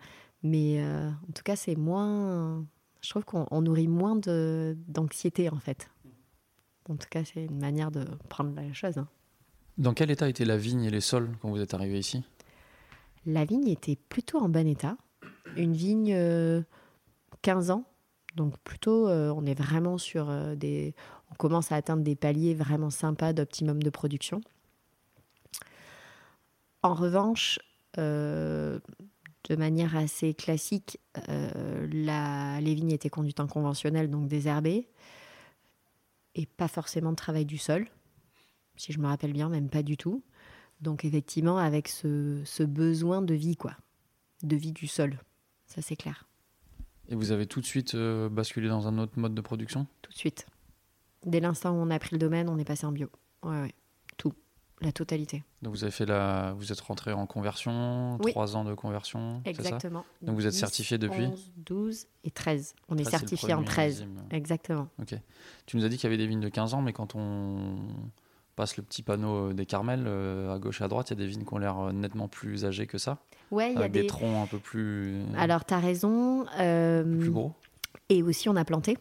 [0.42, 2.66] Mais en tout cas, c'est moins.
[3.04, 5.90] Je trouve qu'on on nourrit moins d'anxiété, en fait.
[6.88, 8.96] En tout cas, c'est une manière de prendre la chose.
[8.96, 9.06] hein.
[9.76, 12.24] Dans quel état étaient la vigne et les sols quand vous êtes arrivé ici?
[13.26, 14.96] La vigne était plutôt en bon état.
[15.56, 16.62] Une vigne euh,
[17.42, 17.84] 15 ans.
[18.36, 20.94] Donc, plutôt, euh, on est vraiment sur euh, des.
[21.30, 24.40] On commence à atteindre des paliers vraiment sympas d'optimum de production.
[26.82, 27.58] En revanche,
[27.98, 28.78] euh,
[29.48, 34.88] de manière assez classique, euh, la- les vignes étaient conduites en conventionnel, donc désherbées,
[36.34, 37.86] et pas forcément de travail du sol,
[38.76, 40.22] si je me rappelle bien, même pas du tout.
[40.80, 43.76] Donc effectivement, avec ce, ce besoin de vie, quoi,
[44.42, 45.18] de vie du sol,
[45.66, 46.26] ça c'est clair,
[47.08, 49.86] Et vous avez tout de suite euh, basculé dans un autre mode de production?
[50.02, 50.46] Tout de suite.
[51.24, 53.08] Dès l'instant où on a pris le domaine, on est passé en bio.
[53.42, 53.74] Ouais, ouais,
[54.16, 54.34] tout,
[54.80, 55.42] la totalité.
[55.62, 59.50] Donc vous avez fait la, vous êtes rentré en conversion, trois ans de conversion, ça?
[59.50, 60.04] Exactement.
[60.22, 61.24] Donc vous êtes 10, certifié depuis?
[61.26, 62.74] 11, 12 et 13.
[62.88, 64.00] On est c'est le certifié en premier 13.
[64.02, 64.22] millésime.
[64.30, 64.88] Exactement.
[65.00, 65.14] Ok.
[65.66, 67.76] Tu nous as dit qu'il y avait des vignes de 15 ans, mais quand on
[68.56, 71.22] passe le petit panneau euh, des Carmels, euh, à gauche et à droite, il y
[71.22, 73.18] a des vignes qui ont l'air euh, nettement plus âgées que ça,
[73.50, 74.02] Ouais, il y a des...
[74.02, 74.06] des.
[74.06, 76.46] troncs un peu plus, Alors, tu as raison.
[76.58, 77.52] euh, plus gros?
[78.10, 78.98] Et aussi, on a planté.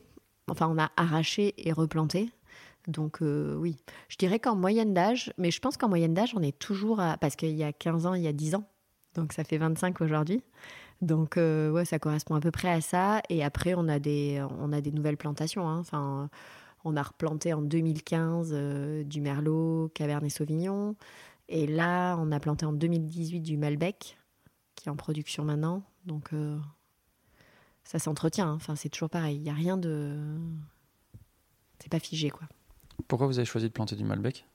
[0.50, 2.30] Enfin, on a arraché et replanté.
[2.88, 3.78] Donc, euh, oui.
[4.10, 7.17] Je dirais qu'en moyenne d'âge, mais je pense qu'en moyenne d'âge, on est toujours à.
[7.17, 8.65] Parce qu'il y a 15 ans, il y a 10 ans.
[9.15, 10.41] Donc, ça fait 25 aujourd'hui.
[11.02, 13.22] Donc, euh, ouais, ça correspond à peu près à ça.
[13.30, 15.67] Et après, on a des, on a des nouvelles plantations.
[15.67, 15.80] hein.
[15.80, 16.30] Enfin,
[16.84, 20.96] on a replanté en 2015 euh, du Merlot, Cabernet Sauvignon.
[21.50, 24.17] Et là, on a planté en 2018 du Malbec,
[24.76, 25.84] qui est en production maintenant.
[26.06, 26.58] Donc, euh,
[27.84, 28.48] ça s'entretient.
[28.50, 28.54] hein.
[28.56, 29.36] Enfin, c'est toujours pareil.
[29.38, 30.17] Il n'y a rien de.
[31.80, 32.48] C'est pas figé, quoi.
[33.08, 34.46] Pourquoi vous avez choisi de planter du Malbec?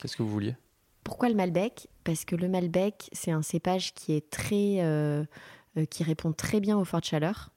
[0.00, 0.56] Qu'est-ce que vous vouliez?
[1.04, 1.88] Pourquoi le Malbec?
[2.04, 5.24] Parce que le Malbec, c'est un cépage qui est très, euh,
[5.76, 7.50] euh, qui répond très bien aux fortes chaleurs,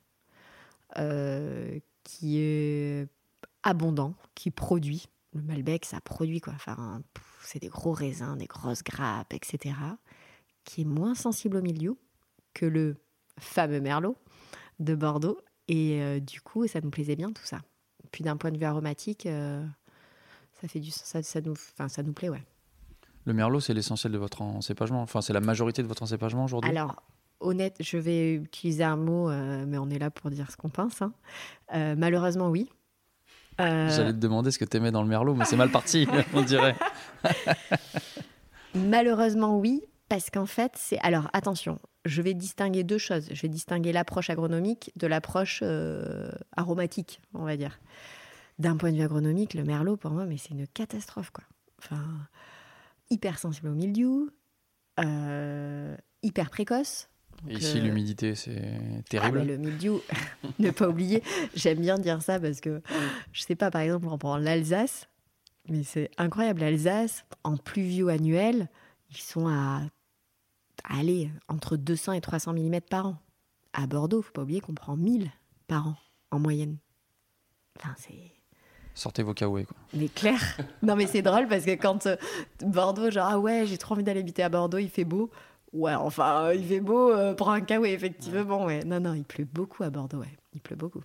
[0.98, 3.08] euh, qui est
[3.64, 5.08] abondant, qui produit.
[5.34, 6.54] Le Malbec, ça produit quoi.
[6.56, 7.02] Enfin,
[7.42, 9.76] c'est des gros raisins, des grosses grappes, etc.
[10.64, 11.98] Qui est moins sensible au milieu
[12.54, 12.96] que le
[13.40, 14.16] fameux Merlot
[14.80, 15.40] de Bordeaux.
[15.68, 17.60] Et du coup, ça nous plaisait bien tout ça.
[18.12, 19.28] Puis d'un point de vue aromatique,
[20.66, 22.44] ça fait du, ça, ça nous, enfin, ça nous plaît, ouais.
[23.26, 25.02] Le Merlot, c'est l'essentiel de votre encépagement.
[25.04, 26.72] Enfin, c'est la majorité de votre encépagement aujourd'hui?
[26.72, 27.04] Alors,
[27.40, 30.70] honnête, je vais utiliser un mot, euh, mais on est là pour dire ce qu'on
[30.70, 31.04] pense.
[31.04, 31.14] hein.
[31.76, 32.68] Euh, malheureusement, oui.
[33.62, 36.42] Euh, J'allais te demander ce que t'aimais dans le Merlot, mais c'est mal parti, on
[36.42, 36.76] dirait.
[38.74, 40.98] malheureusement, oui, parce qu'en fait, c'est.
[41.00, 43.28] Alors, attention, je vais distinguer deux choses.
[43.32, 45.64] Je vais distinguer l'approche agronomique de l'approche
[46.58, 47.80] aromatique, on va dire.
[48.60, 51.44] D'un point de vue agronomique, le merlot, pour moi, mais c'est une catastrophe, quoi.
[51.80, 52.02] Enfin,
[53.10, 54.30] hyper sensible au mildiou,
[55.00, 57.10] euh, hyper précoce.
[57.44, 59.40] Donc, ici, euh, l'humidité, c'est Ah, terrible.
[59.40, 60.02] mais le mildiou,
[60.60, 61.22] ne pas oublier,
[61.54, 62.82] j'aime bien dire ça parce que,
[63.34, 65.10] je sais pas, par exemple, on prend l'Alsace,
[65.68, 68.70] mais c'est incroyable, l'Alsace, en pluvieux annuel,
[69.12, 69.82] ils sont à,
[70.86, 73.18] à aller entre 200 et 300 mm par an.
[73.74, 75.30] À Bordeaux, faut pas oublier qu'on prend 1000
[75.68, 75.96] par an,
[76.32, 76.78] en moyenne.
[77.78, 78.32] Enfin, c'est...
[78.96, 79.76] Sortez vos kawaii, quoi.
[79.94, 80.40] Mais clair.
[80.82, 82.16] Non, mais c'est drôle parce que quand euh,
[82.62, 85.30] Bordeaux, genre, ah ouais, j'ai trop envie d'aller habiter à Bordeaux, il fait beau.
[85.74, 88.84] Ouais, enfin, euh, il fait beau, euh, prends un cas, ouais, effectivement, ouais.
[88.86, 90.34] Non, non, il pleut beaucoup à Bordeaux, ouais.
[90.54, 91.04] Il pleut beaucoup.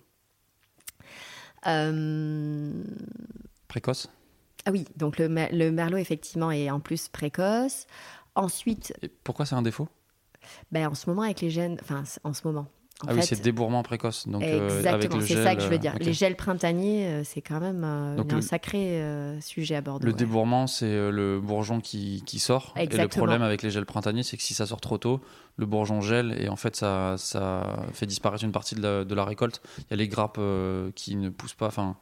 [1.67, 2.71] Euh,
[3.67, 4.09] Précoce
[4.65, 7.85] Ah oui, donc le, le merlot, effectivement, est en plus précoce.
[8.35, 9.89] Ensuite, Et pourquoi c'est un défaut?
[10.71, 12.67] Ben, en ce moment, avec les gènes, enfin, en ce moment.
[13.07, 14.27] Ah oui, c'est débourrement précoce.
[14.27, 15.93] Donc, euh, Exactement, c'est ça que je veux euh, dire.
[15.95, 16.03] ok.
[16.05, 20.05] Les gels printaniers, euh, c'est quand même euh, Donc un sacré euh, sujet à Bordeaux.
[20.05, 20.17] Le ouais.
[20.17, 22.73] débourrement, c'est euh, le bourgeon qui, qui sort.
[22.75, 23.25] Et le Exactement.
[23.25, 25.21] problème avec les gels printaniers, c'est que si ça sort trop tôt,
[25.57, 29.15] le bourgeon gèle et en fait, ça, ça fait disparaître une partie de la, de
[29.15, 29.61] la récolte.
[29.79, 31.95] Il y a les grappes euh, qui ne poussent pas, enfin,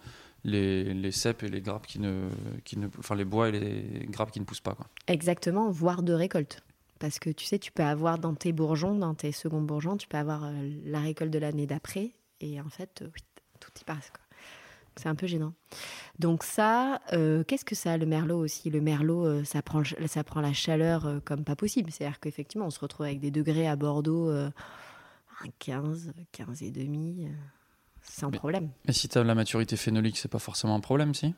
[0.44, 2.28] les, les cèpes et les grappes qui ne,
[2.64, 2.88] qui ne.
[3.00, 4.74] Enfin, les bois et les grappes qui ne poussent pas.
[4.74, 4.86] Quoi.
[5.08, 6.62] Exactement, voire de récolte.
[7.00, 10.08] Parce que tu sais, tu peux avoir dans tes bourgeons, dans tes seconds bourgeons, tu
[10.08, 10.52] peux avoir euh,
[10.86, 12.12] la récolte de l'année d'après.
[12.42, 13.22] Et en fait, euh, oui,
[13.60, 14.12] tout y passe.
[14.98, 15.54] C'est un peu gênant.
[16.18, 18.70] Donc ça, euh, qu'est-ce que ça, le merlot aussi?
[18.70, 21.90] Le merlot, ça, prend, ça prend la chaleur comme pas possible.
[21.90, 24.50] C'est-à-dire qu'effectivement, on se retrouve avec des degrés à Bordeaux, euh,
[25.42, 27.30] à 15, 15 et demi,
[28.04, 28.72] sans Mais- problème.
[28.90, 31.34] Et si tu as la maturité phénolique, c'est pas forcément un problème, si?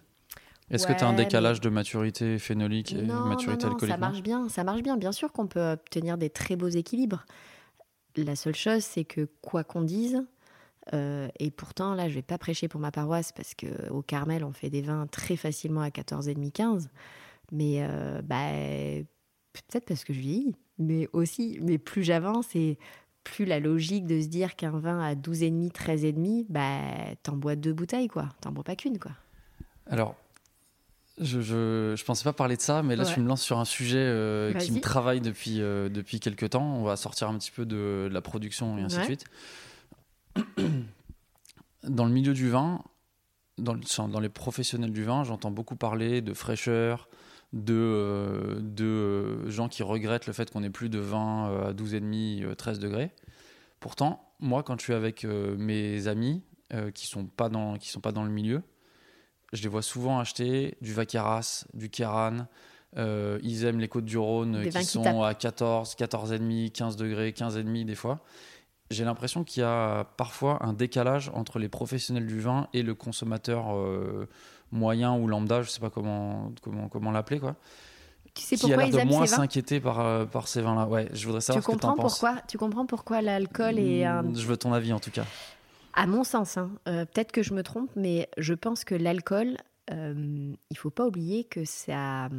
[0.71, 3.73] Est-ce que tu as un mais- décalage de maturité phénolique et non, maturité non, non,
[3.75, 4.97] alcoolique ça marche bien, ça marche bien.
[4.97, 7.25] Bien sûr qu'on peut obtenir des très beaux équilibres.
[8.17, 10.25] La seule chose, c'est que quoi qu'on dise,
[10.93, 14.43] euh, et pourtant là, je vais pas prêcher pour ma paroisse parce que au Carmel,
[14.43, 16.89] on fait des vins très facilement à 14,5, 15.
[17.51, 18.49] Mais euh, bah,
[19.53, 22.77] peut-être parce que je vieillis, mais aussi, mais plus j'avance et
[23.23, 27.73] plus la logique de se dire qu'un vin à 12,5, 13,5, bah, t'en bois deux
[27.73, 28.29] bouteilles, quoi.
[28.41, 29.11] T'en bois pas qu'une, quoi.
[29.85, 30.15] Alors,
[31.19, 33.13] je, je, je pensais pas parler de ça, mais là, Ouais.
[33.13, 36.75] tu me lances sur un sujet euh, qui me travaille depuis, euh, depuis quelques temps.
[36.77, 39.25] On va sortir un petit peu de, la production et ainsi de suite.
[41.87, 42.83] Dans le milieu du vin,
[43.57, 47.09] dans, le- dans les professionnels du vin, j'entends beaucoup parler de fraîcheur,
[47.53, 51.69] de, euh, de euh, gens qui regrettent le fait qu'on ait plus de vin euh,
[51.69, 53.11] à 12,5, euh, 13 degrés.
[53.79, 56.43] Pourtant, moi, quand je suis avec mes amis
[56.93, 58.61] qui sont pas dans qui sont pas dans le milieu,
[59.53, 62.47] je les vois souvent acheter du Vacaras, du Kéran.
[62.97, 65.21] euh, ils aiment les côtes du Rhône qui sont tapent.
[65.21, 68.19] à 14, 14,5, 15 degrés, 15,5 des fois.
[68.89, 72.93] J'ai l'impression qu'il y a parfois un décalage entre les professionnels du vin et le
[72.93, 74.27] consommateur euh,
[74.71, 77.55] moyen ou lambda, je sais pas comment, comment, comment l'appeler, quoi.
[78.33, 80.87] Tu sais qui a l'air de moins s'inquiéter par, euh, par ces vins-là.
[80.87, 82.19] Ouais, je voudrais tu savoir ce que tu comprends en penses.
[82.19, 84.23] pourquoi Tu comprends pourquoi l'alcool est un...
[84.23, 85.25] Mm, Je veux ton avis en tout cas.
[85.93, 89.57] À mon sens, hein, euh, peut-être que je me trompe, mais je pense que l'alcool,
[89.91, 92.29] euh, il faut pas oublier que ça,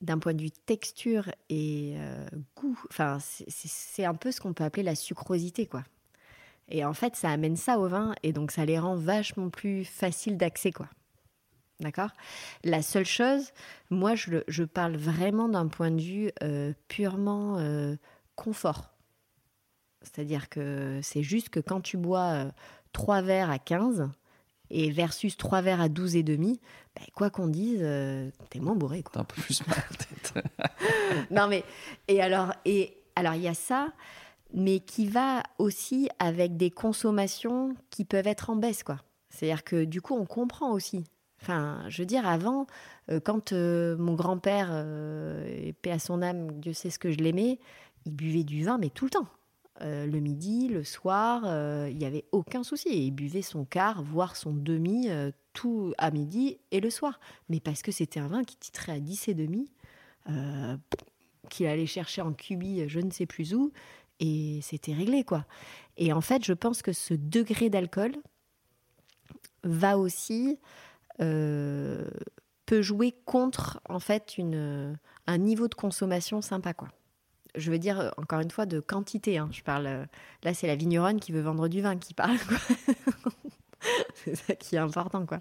[0.00, 4.64] d'un point de vue texture et euh, goût, enfin, c'est- un peu ce qu'on peut
[4.64, 5.84] appeler la sucrosité, quoi.
[6.70, 9.84] Et en fait, ça amène ça au vin, et donc ça les rend vachement plus
[9.84, 10.88] faciles d'accès, quoi.
[11.80, 12.10] D'accord?
[12.64, 13.52] La seule chose,
[13.90, 17.58] moi, je, le- je parle vraiment d'un point de vue euh, purement
[18.36, 18.91] confort.
[20.02, 22.46] C'est-à-dire que c'est juste que quand tu bois
[22.92, 24.08] 3 verres à 15
[24.70, 26.60] et versus 3 verres à 12 et demi,
[26.96, 27.80] ben, quoi qu'on dise,
[28.50, 29.04] t'es moins bourré.
[29.12, 30.34] T'as un peu plus mal tête.
[31.30, 31.64] non mais
[32.08, 33.92] et alors et alors il y a ça,
[34.54, 38.98] mais qui va aussi avec des consommations qui peuvent être en baisse quoi.
[39.30, 41.04] C'est-à-dire que du coup on comprend aussi.
[41.42, 42.66] Enfin, je veux dire, avant,
[43.10, 47.18] euh, quand euh, mon grand-père, euh, paix à son âme, Dieu sait ce que je
[47.18, 47.58] l'aimais,
[48.06, 49.26] il buvait du vin, mais tout le temps.
[49.82, 51.42] Le midi, le soir,
[51.88, 53.06] il n'y avait aucun souci.
[53.06, 55.08] Il buvait son quart, voire son demi,
[55.52, 57.20] tout à midi et le soir.
[57.48, 59.70] Mais parce que c'était un vin qui titrait à 10 et demi,
[61.50, 63.72] qu'il allait chercher en cubi, je ne sais plus où,
[64.20, 65.46] et c'était réglé, quoi.
[65.96, 68.12] Et en fait, je pense que ce degré d'alcool
[69.64, 70.58] va aussi
[71.20, 72.08] euh,
[72.66, 76.88] peut jouer contre en fait une, un niveau de consommation sympa quoi.
[77.54, 79.38] Je veux dire encore une fois de quantité.
[79.38, 79.48] Hein.
[79.52, 80.06] Je parle
[80.42, 82.38] là c'est la vigneronne qui veut vendre du vin qui parle.
[84.14, 85.40] c'est ça qui est important quoi.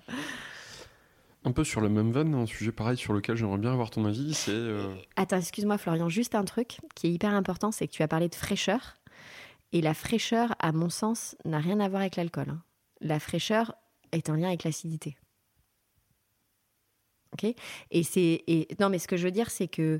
[1.43, 4.05] Un peu sur le même veine, un sujet pareil sur lequel j'aimerais bien avoir ton
[4.05, 4.51] avis, c'est.
[4.51, 8.07] Euh, Attends, excuse-moi Florian, juste un truc qui est hyper important, c'est que tu as
[8.07, 8.97] parlé de fraîcheur.
[9.73, 12.49] Et la fraîcheur, à mon sens, n'a rien à voir avec l'alcool.
[12.49, 12.61] Hein.
[12.99, 13.73] La fraîcheur
[14.11, 15.17] est en lien avec l'acidité.
[17.33, 17.51] Ok?
[17.89, 18.43] Et c'est.
[18.45, 19.99] Et, non, mais ce que je veux dire, c'est que.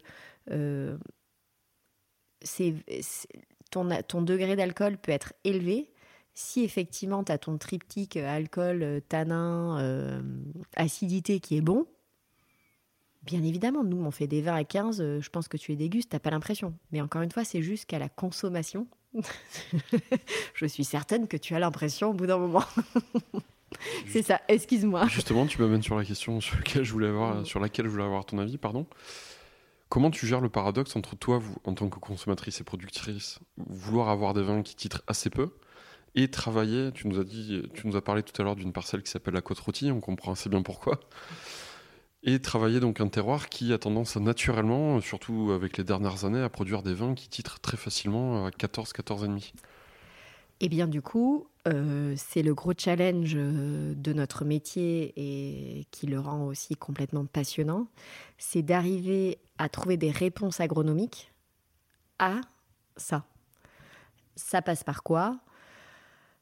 [0.52, 0.98] Euh,
[2.42, 2.74] c'est,
[3.70, 5.92] ton, ton degré d'alcool peut être élevé
[6.34, 10.24] si effectivement tu as ton triptyque euh, alcool, euh, tanin,
[10.76, 11.86] acidité qui est bon.
[13.24, 16.10] Bien évidemment, nous, on fait des vins à 15, je pense que tu les dégustes,
[16.10, 16.74] t'as pas l'impression.
[16.92, 18.88] Mais encore une fois, c'est juste qu'à la consommation,
[20.56, 22.64] je suis certaine que tu as l'impression au bout d'un moment.
[24.08, 25.08] C'est ça, excuse-moi.
[25.08, 28.04] Justement, tu m'amènes sur la question sur laquelle, je voulais avoir, sur laquelle je voulais
[28.04, 28.58] avoir ton avis.
[28.58, 28.86] pardon.
[29.92, 34.34] Comment tu gères le paradoxe entre toi, en tant que consommatrice et productrice, vouloir avoir
[34.34, 35.52] des vins qui titrent assez peu
[36.16, 39.04] et travailler, tu nous as dit, tu nous as parlé tout à l'heure d'une parcelle
[39.04, 41.02] qui s'appelle la côte rôtie, on comprend assez bien pourquoi.
[42.24, 46.48] Et travailler donc un terroir qui a tendance naturellement, surtout avec les dernières années, à
[46.48, 49.52] produire des vins qui titrent très facilement à 14, 14,5.
[50.62, 56.08] Eh bien, du coup, euh, c'est le gros challenge euh, de notre métier et qui
[56.08, 57.88] le rend aussi complètement passionnant.
[58.40, 61.32] C'est d'arriver à trouver des réponses agronomiques
[62.18, 62.42] à
[62.98, 63.26] ça.
[64.36, 65.40] Ça passe par quoi?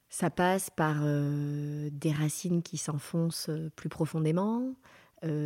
[0.10, 4.74] Ça passe par euh, des racines qui s'enfoncent plus profondément.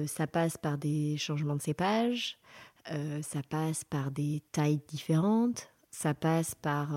[0.06, 2.38] ça passe par des changements de cépage.
[2.86, 5.70] ça passe par des tailles différentes.
[5.90, 6.90] Ça passe par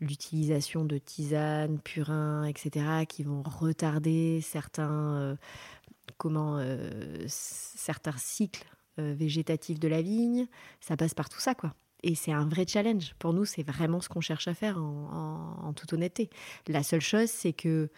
[0.00, 5.36] l'utilisation de tisanes, purins, etc., qui vont retarder certains, euh,
[6.18, 8.66] comment, euh, certains cycles
[8.98, 10.46] euh, végétatifs de la vigne.
[10.80, 11.74] Ça passe par tout ça, quoi.
[12.02, 13.14] Et c'est un vrai challenge.
[13.18, 16.30] Pour nous, c'est vraiment ce qu'on cherche à faire en, toute honnêteté.
[16.68, 17.88] La seule chose, c'est que,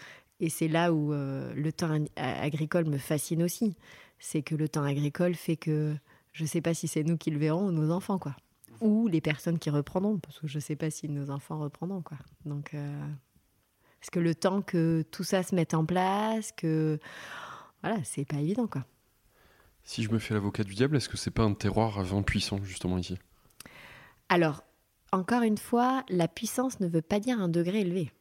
[0.41, 3.77] et c'est là où le temps agricole me fascine aussi,
[4.19, 5.95] c'est que le temps agricole fait que
[6.33, 8.37] je ne sais pas si c'est nous qui le verrons ou nos enfants, quoi
[8.81, 12.03] ou les personnes qui reprendront, parce que je ne sais pas si nos enfants reprendront.
[12.03, 12.19] Quoi.
[12.45, 13.09] Donc, euh,
[14.03, 16.99] est-ce que le temps que tout ça se mette en place, que
[17.83, 18.85] voilà, c'est pas évident, quoi.
[19.85, 22.23] Si je me fais l'avocat du diable, est-ce que c'est pas un terroir à vin
[22.23, 23.19] puissant justement ici?
[24.29, 24.63] Alors,
[25.13, 28.13] encore une fois, la puissance ne veut pas dire un degré élevé.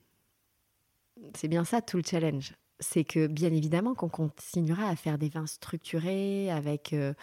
[1.36, 2.54] C'est bien ça tout le challenge.
[2.80, 7.14] C'est que bien évidemment qu'on continuera à faire des vins structurés avec, euh,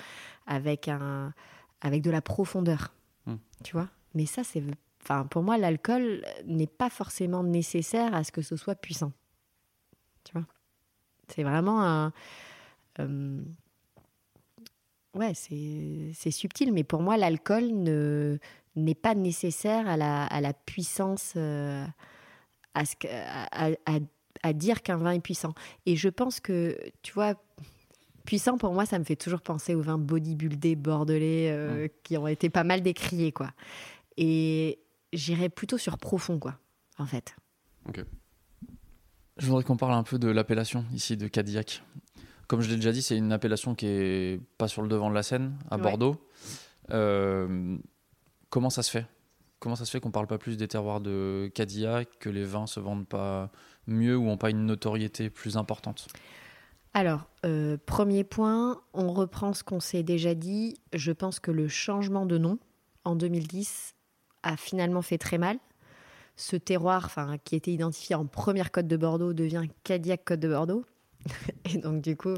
[0.46, 1.32] avec, un,
[1.80, 2.92] avec de la profondeur.
[3.26, 3.36] Hmm.
[3.62, 3.88] Tu vois?
[4.14, 4.62] Mais ça, c'est.
[5.02, 9.12] Enfin, pour moi, l'alcool n'est pas forcément nécessaire à ce que ce soit puissant.
[10.24, 10.46] Tu vois?
[11.28, 12.12] C'est vraiment un.
[13.00, 13.42] Euh,
[15.14, 18.38] ouais, c'est subtil, mais pour moi, l'alcool ne
[18.76, 21.86] n'est pas nécessaire à la, à la puissance, euh,
[22.74, 23.70] à, ce à,
[24.42, 25.54] à, dire qu'un vin est puissant.
[25.86, 27.34] Et je pense que, tu vois,
[28.24, 32.26] Puissant, pour moi, ça me fait toujours penser aux vins bodybuildés bordelais euh, qui ont
[32.26, 33.50] été pas mal décriés, quoi.
[34.16, 34.78] Et
[35.12, 36.58] j'irais plutôt sur profond, quoi,
[36.98, 37.36] en fait.
[37.88, 38.02] Ok.
[39.36, 41.82] Je voudrais qu'on parle un peu de l'appellation ici de Cadillac.
[42.46, 45.14] Comme je l'ai déjà dit, c'est une appellation qui est pas sur le devant de
[45.14, 46.16] la scène, à Bordeaux.
[46.90, 47.76] Euh,
[48.48, 49.06] comment ça se fait?
[49.58, 52.66] Comment ça se fait qu'on parle pas plus des terroirs de Cadillac, que les vins
[52.66, 53.50] se vendent pas
[53.86, 56.06] mieux ou ont pas une notoriété plus importante?
[56.96, 60.76] Alors, euh, premier point, on reprend ce qu'on s'est déjà dit.
[60.92, 62.58] Je pense que le changement de nom
[63.04, 63.96] en 2010
[64.44, 65.58] a finalement fait très mal.
[66.36, 67.10] Ce terroir,
[67.44, 70.84] qui était identifié en première côte de Bordeaux, devient Cadillac Côte de Bordeaux.
[71.74, 72.34] Et donc, du coup,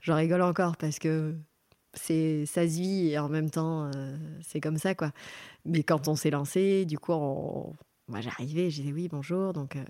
[0.00, 1.34] j'en rigole encore parce que
[1.92, 5.10] c'est ça se vit et en même temps, euh, c'est comme ça, quoi.
[5.64, 7.12] Mais quand on s'est lancé, du coup,
[8.08, 9.84] moi j'arrivais, je disais oui, bonjour, donc euh,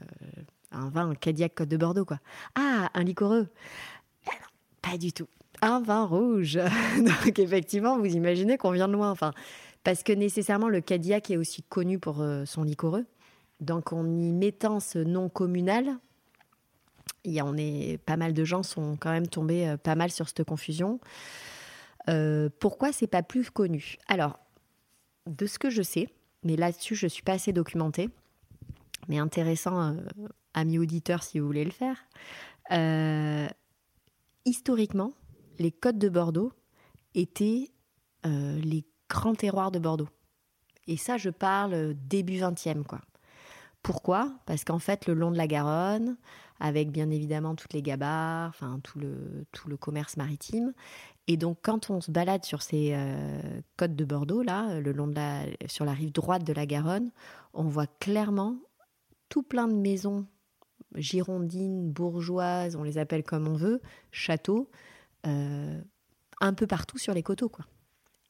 [0.73, 2.19] un vin, un Cadillac Côte de Bordeaux, quoi.
[2.55, 3.49] Ah, un liquoreux
[4.27, 4.47] Eh non,
[4.83, 5.29] Pas du tout.
[5.63, 6.59] Un vin rouge.
[6.99, 9.11] donc effectivement, vous imaginez qu'on vient de loin.
[9.11, 9.33] Enfin,
[9.85, 13.07] parce que nécessairement, le Cadillac est aussi connu pour euh, son liquoreux.
[13.61, 15.97] Donc en y mettant ce nom communal,
[17.25, 19.95] il y a- on est, pas mal de gens sont quand même tombés euh, pas
[19.95, 20.99] mal sur cette confusion.
[22.09, 23.97] Euh, pourquoi c'est pas plus connu?
[24.09, 24.39] Alors,
[25.27, 26.09] de ce que je sais,
[26.45, 28.09] mais là-dessus je suis pas assez documentée,
[29.09, 29.93] mais intéressant, euh,
[30.55, 31.97] amis auditeurs, si vous voulez le faire.
[32.73, 33.49] euh,
[34.45, 35.13] historiquement,
[35.59, 36.53] les côtes de Bordeaux
[37.15, 37.71] étaient
[38.27, 40.09] euh, les grands terroirs de Bordeaux.
[40.87, 43.01] Et ça, je parle début 20e, quoi.
[43.83, 44.33] Pourquoi?
[44.47, 46.17] Parce qu'en fait, le long de la Garonne,
[46.59, 50.75] avec bien évidemment toutes les gabarres, enfin tout le, tout le commerce maritime.
[51.27, 55.07] Et donc, quand on se balade sur ces euh, côtes de Bordeaux, là, le long
[55.07, 57.11] de la, sur la rive droite de la Garonne,
[57.55, 58.57] on voit clairement
[59.29, 60.27] tout plein de maisons
[60.97, 63.81] girondines, bourgeoises, on les appelle comme on veut,
[64.11, 64.71] châteaux,
[65.27, 65.81] euh,
[66.41, 67.67] un peu partout sur les coteaux, quoi.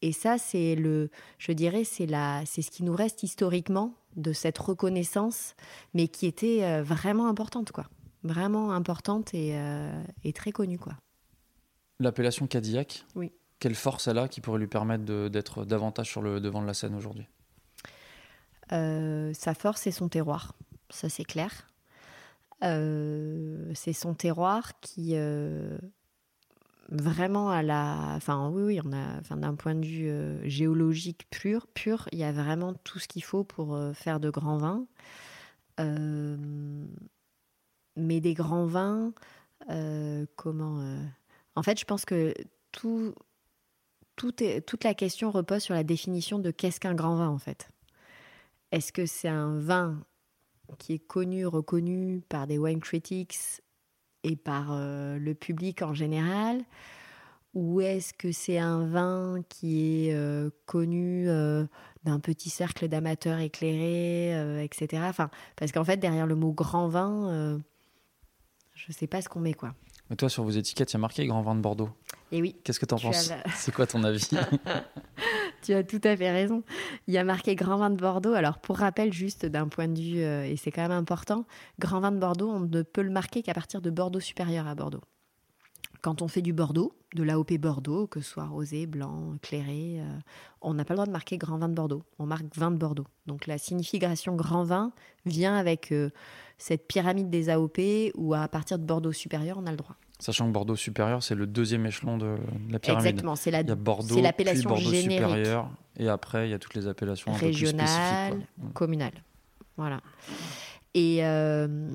[0.03, 4.33] Et ça, c'est le, je dirais, c'est la, c'est ce qui nous reste historiquement de
[4.33, 5.55] cette reconnaissance,
[5.95, 7.87] mais qui était euh, vraiment importante, quoi.
[8.23, 10.95] Vraiment importante et, euh, et très connue, quoi.
[12.01, 13.31] L'appellation Cadillac, Oui.
[13.59, 16.75] quelle force elle a qui pourrait lui permettre d'être davantage sur le devant de la
[16.75, 17.27] scène aujourd'hui?
[18.73, 20.55] Euh, sa force, c'est son terroir,
[20.91, 21.67] ça c'est clair.
[22.63, 25.79] Euh, c'est son terroir qui euh,
[26.91, 31.67] vraiment à la, enfin oui oui, on a, d'un point de vue euh, géologique pur,
[31.69, 34.87] pur, il y a vraiment tout ce qu'il faut pour faire de grands vins.
[37.97, 39.13] Mais des grands vins,
[40.37, 40.83] comment
[41.55, 42.35] En fait, je pense que
[42.73, 43.15] tout,
[44.17, 47.71] toute la question repose sur la définition de qu'est-ce qu'un grand vin en fait.
[48.73, 50.05] Est-ce que c'est un vin
[50.79, 53.63] qui est connu, reconnu par des wine critics
[54.23, 56.63] et par euh, le public en général
[57.55, 61.65] Ou est-ce que c'est un vin qui est euh, connu euh,
[62.05, 65.03] d'un petit cercle d'amateurs éclairés, etc.
[65.09, 67.61] Enfin, parce qu'en fait, derrière le mot grand vin,
[68.75, 69.75] je ne sais pas ce qu'on met, quoi.
[70.11, 71.89] Mais toi, sur vos étiquettes, il y a marqué Grand Vin de Bordeaux.
[72.33, 74.29] Et oui, Qu'est-ce que t'en Tu penses la- C'est quoi ton avis
[75.63, 76.63] Tu as tout à fait raison.
[77.07, 78.33] Il y a marqué Grand Vin de Bordeaux.
[78.33, 81.45] Alors, pour rappel, juste d'un point de vue, euh, et c'est quand même important,
[81.79, 84.75] Grand Vin de Bordeaux, on ne peut le marquer qu'à partir de Bordeaux supérieur à
[84.75, 85.01] Bordeaux.
[86.03, 90.05] Quand on fait du Bordeaux, de l'AOP Bordeaux, que ce soit rosé, blanc, clairé, euh,
[90.63, 92.05] on n'a pas le droit de marquer Grand Vin de Bordeaux.
[92.19, 93.07] On marque vin de Bordeaux.
[93.27, 94.93] Donc, la signification Grand Vin
[95.27, 96.11] vient avec euh,
[96.59, 97.79] cette pyramide des AOP
[98.15, 99.97] où, à partir de Bordeaux supérieur, on a le droit.
[100.19, 102.37] Sachant que Bordeaux supérieur, c'est le deuxième échelon de
[102.71, 103.07] la pyramide.
[103.07, 103.37] Exactement.
[103.37, 105.13] C'est la Il y a Bordeaux, l'appellation Bordeaux générique.
[105.13, 108.49] supérieur, et après il y a toutes les appellations un peu plus Régionale, spécifiques.
[108.61, 108.71] quoi.
[108.75, 109.13] communal.
[109.79, 110.03] Voilà.
[110.93, 111.89] Et euh,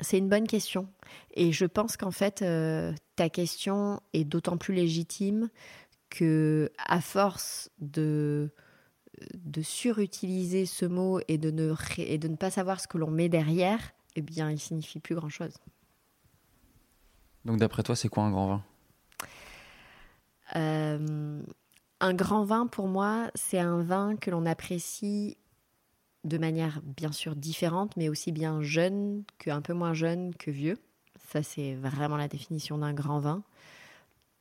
[0.00, 0.88] c'est une bonne question.
[1.34, 5.48] Et je pense qu'en fait, euh, ta question est d'autant plus légitime
[6.10, 8.50] que, à force de,
[9.34, 12.98] de surutiliser ce mot et de ne, ré- et de ne pas savoir ce que
[12.98, 15.54] l'on met derrière, eh bien, il signifie plus grand-chose.
[17.44, 18.64] Donc d'après toi, c'est quoi un grand vin?
[20.56, 21.42] Euh,
[22.00, 25.36] un grand vin, pour moi, c'est un vin que l'on apprécie
[26.24, 30.78] de manière bien sûr différente, mais aussi bien jeune qu'un peu moins jeune que vieux.
[31.30, 33.44] Ça, c'est vraiment la définition d'un grand vin.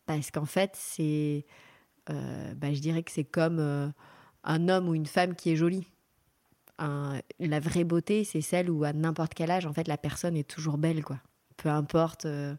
[0.06, 1.46] Parce qu'en fait, c'est.
[2.10, 3.90] euh, bah, je dirais que c'est comme euh,
[4.44, 5.88] un homme ou une femme qui est jolie.
[7.40, 10.48] La vraie beauté, c'est celle où, à n'importe quel âge, en fait, la personne est
[10.50, 11.20] toujours belle, quoi.
[11.58, 12.26] Peu importe.
[12.26, 12.56] euh,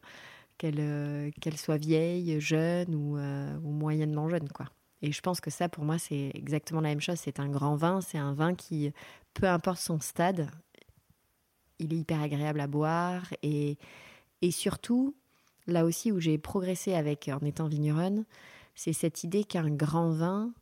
[0.58, 4.48] qu'elle soit vieille, jeune ou, ou moyennement jeune.
[4.48, 4.66] quoi.
[5.04, 7.18] Et je pense que ça, pour moi, c'est exactement la même chose.
[7.18, 8.90] C'est un grand vin, c'est un vin qui,
[9.34, 10.50] peu importe son stade,
[11.78, 13.22] il est hyper agréable à boire.
[13.42, 13.76] Et,
[14.40, 15.14] et surtout,
[15.66, 18.24] là aussi où j'ai progressé avec en étant vigneronne,
[18.74, 20.54] c'est cette idée qu'un grand vin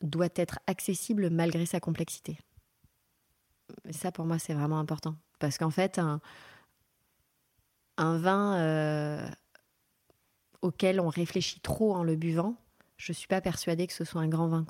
[0.00, 2.38] doit être accessible malgré sa complexité.
[3.88, 5.16] Et ça, pour moi, c'est vraiment important.
[5.40, 6.20] Parce qu'en fait, un,
[7.98, 9.28] vin euh,
[10.62, 12.56] auquel on réfléchit trop en le buvant,
[12.96, 14.64] je suis pas persuadée que ce soit un grand vin.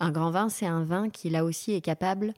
[0.00, 2.34] Un grand vin, c'est un vin qui là aussi est capable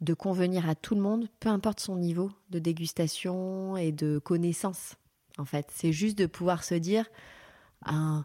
[0.00, 4.96] de convenir à tout le monde, peu importe son niveau de dégustation et de connaissance.
[5.38, 7.06] En fait, c'est juste de pouvoir se dire,
[7.84, 8.24] un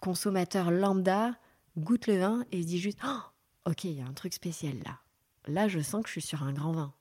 [0.00, 1.34] consommateur lambda
[1.76, 4.74] goûte le vin et se dit juste, Oh, ok, il y a un truc spécial
[4.84, 4.98] là.
[5.46, 6.92] Là, je sens que je suis sur un grand vin.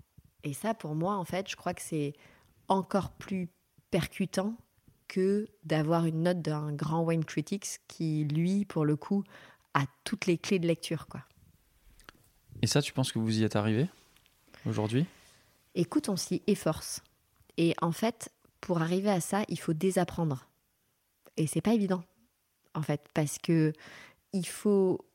[0.44, 2.14] Et ça, pour moi, en fait, je crois que c'est
[2.68, 3.50] encore plus
[3.92, 4.56] percutant
[5.14, 9.24] que d'avoir une note d'un grand wine critics qui, lui, pour le coup,
[9.76, 11.06] a toutes les clés de lecture.
[11.08, 11.22] Quoi.
[12.64, 13.88] Et ça, tu penses que vous y êtes arrivé
[14.66, 15.06] aujourd'hui?
[15.76, 17.02] Écoute, on s'y efforce.
[17.58, 20.48] Et en fait, pour arriver à ça, il faut désapprendre.
[21.38, 22.04] Et c'est pas évident,
[22.74, 23.72] en fait, parce que
[24.34, 25.06] il faut,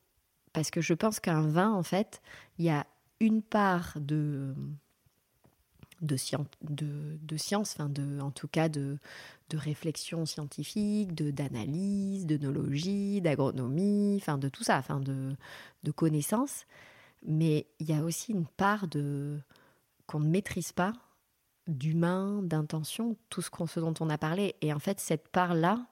[0.53, 2.21] parce que je pense qu'un vin, en fait,
[2.57, 2.87] il y a
[3.19, 4.55] une part de
[6.09, 8.97] de, science, enfin de, en tout cas de,
[9.49, 15.35] de réflexion scientifique, de d'analyse, d'œnologie, d'agronomie, enfin de tout ça, enfin de,
[15.83, 16.65] de connaissances.
[17.25, 19.39] Mais il y a aussi une part de
[20.07, 20.93] qu'on ne maîtrise pas,
[21.67, 24.55] d'humain, d'intention, tout ce, ce, dont on a parlé.
[24.61, 25.85] Et en fait, cette part-là,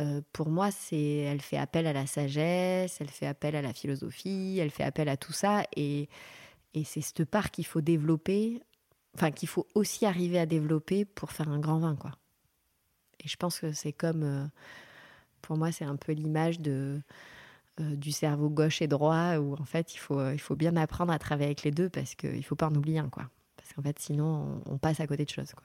[0.00, 3.72] euh, pour moi, c'est, elle fait appel à la sagesse, elle fait appel à la
[3.72, 5.64] philosophie, elle fait appel à tout ça.
[5.76, 6.08] Et,
[6.74, 8.60] et c'est cette part qu'il faut développer
[9.14, 12.12] enfin qu'il faut aussi arriver à développer pour faire un grand vin, quoi.
[13.20, 14.46] Et je pense que c'est comme, euh,
[15.40, 17.00] pour moi, c'est un peu l'image de
[17.80, 21.12] euh, du cerveau gauche et droit où en fait il faut il faut bien apprendre
[21.12, 23.28] à travailler avec les deux parce qu'il faut pas en oublier un, quoi.
[23.56, 25.64] Parce qu'en fait sinon on, on, passe à côté de choses, quoi.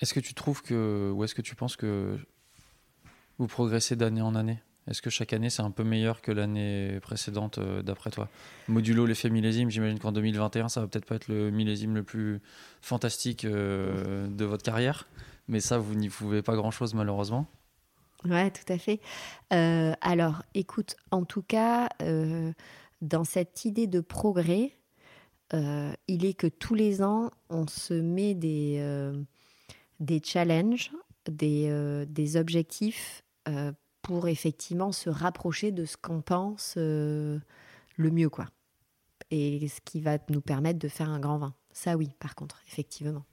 [0.00, 2.18] Est-ce que tu trouves que ou est-ce que tu penses que
[3.38, 4.62] vous progressez d'année en année?
[4.86, 8.28] Est-ce que chaque année c'est un peu meilleur que l'année précédente euh, d'après toi?
[8.68, 12.40] Modulo l'effet millésime, j'imagine qu'en 2021 ça va peut-être pas être le millésime le plus
[12.82, 15.08] fantastique euh, de votre carrière,
[15.48, 17.46] mais ça vous n'y pouvez pas grand-chose malheureusement.
[18.26, 19.00] Ouais, tout à fait.
[19.52, 21.90] Euh, alors, écoute, en tout cas,
[23.02, 24.72] dans cette idée de progrès,
[25.52, 29.12] il est que tous les ans, on se met des,
[30.00, 30.90] des challenges,
[31.28, 33.24] des, des objectifs
[34.04, 37.40] pour effectivement se rapprocher de ce qu'on pense le
[37.98, 38.46] mieux, quoi.
[39.30, 41.54] Et ce qui va nous permettre de faire un grand vin.
[41.72, 43.24] Ça, oui, par contre, effectivement.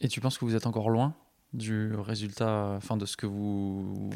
[0.00, 1.14] Et tu penses que vous êtes encore loin
[1.54, 4.10] du résultat, enfin de ce que vous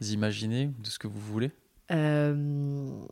[0.00, 1.52] imaginez, de ce que vous voulez?
[1.90, 3.06] Euh...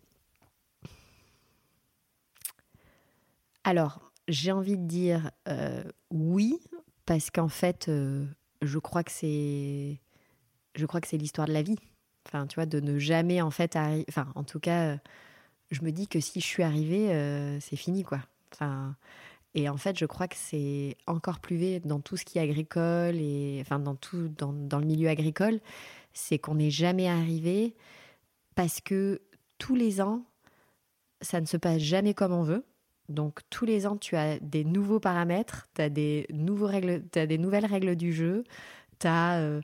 [3.65, 6.59] Alors, j'ai envie de dire euh, oui,
[7.07, 8.27] parce qu'en fait, euh,
[8.63, 10.01] je crois que c'est,
[10.75, 11.79] je crois que c'est l'histoire de la vie.
[12.27, 14.05] Enfin, tu vois, de ne jamais en fait arriver.
[14.09, 14.97] Enfin, en tout cas, euh,
[15.71, 18.21] je me dis que si je suis arrivée, euh, c'est fini, quoi.
[18.53, 18.97] Enfin,
[19.55, 22.43] et en fait, je crois que c'est encore plus vrai dans tout ce qui est
[22.43, 25.61] agricole et enfin dans tout dans, dans le milieu agricole,
[26.13, 27.75] c'est qu'on n'est jamais arrivé
[28.55, 29.21] parce que
[29.59, 30.25] tous les ans,
[31.21, 32.65] ça ne se passe jamais comme on veut.
[33.09, 37.27] Donc tous les ans, tu as des nouveaux paramètres, tu as des nouveaux règles, as
[37.27, 38.45] des nouvelles règles du jeu,
[39.01, 39.61] tu as euh,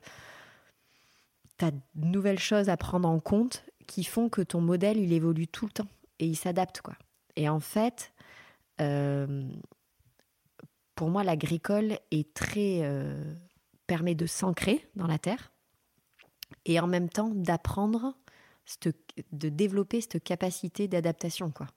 [1.59, 5.65] de nouvelles choses à prendre en compte qui font que ton modèle, il évolue tout
[5.65, 5.87] le temps
[6.19, 6.95] et il s'adapte quoi.
[7.35, 8.13] Et en fait,
[8.81, 9.49] euh,
[10.95, 13.35] pour moi, l'agricole est très euh,
[13.85, 15.51] permet de s'ancrer dans la terre
[16.65, 18.17] et en même temps d'apprendre,
[19.31, 21.67] de développer cette capacité d'adaptation, quoi.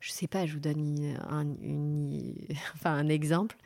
[0.00, 1.46] Je sais pas, je vous donne un,
[2.74, 3.56] enfin, un exemple.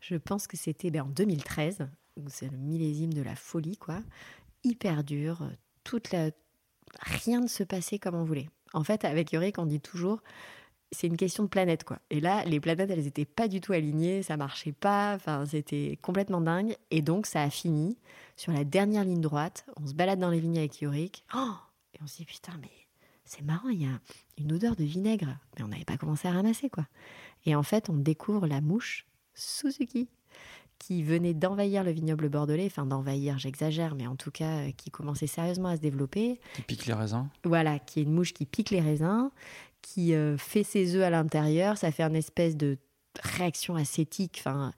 [0.00, 1.86] Je pense que c'était ben, en 2013,
[2.16, 4.00] où c'est le millésime de la folie, quoi.
[4.64, 5.48] Hyper dur,
[5.84, 6.30] toute la...
[7.00, 8.48] rien ne se passait comme on voulait.
[8.72, 10.20] En fait, avec Yorick, on dit toujours,
[10.90, 11.98] c'est une question de planète, quoi.
[12.10, 15.98] Et là, les planètes, elles n'étaient pas du tout alignées, ça marchait pas, enfin, c'était
[16.02, 16.76] complètement dingue.
[16.90, 17.98] Et donc, ça a fini
[18.36, 19.66] sur la dernière ligne droite.
[19.76, 21.24] On se balade dans les vignes avec Yorick.
[21.34, 21.52] Oh
[21.94, 22.70] et on se dit, putain, mais
[23.24, 24.00] c'est marrant, il y a
[24.38, 25.38] une odeur de vinaigre.
[25.56, 26.86] Mais on n'avait pas commencé à ramasser, quoi.
[27.46, 30.08] Et en fait, on découvre la mouche Suzuki
[30.86, 35.26] qui venait d'envahir le vignoble bordelais, enfin d'envahir, j'exagère, mais en tout cas qui commençait
[35.26, 36.38] sérieusement à se développer.
[36.54, 37.26] Qui pique les raisins.
[37.44, 39.30] Voilà, qui est une mouche qui pique les raisins,
[39.80, 42.76] qui euh, fait ses œufs à l'intérieur, ça fait une espèce de
[43.22, 44.72] réaction acétique, enfin,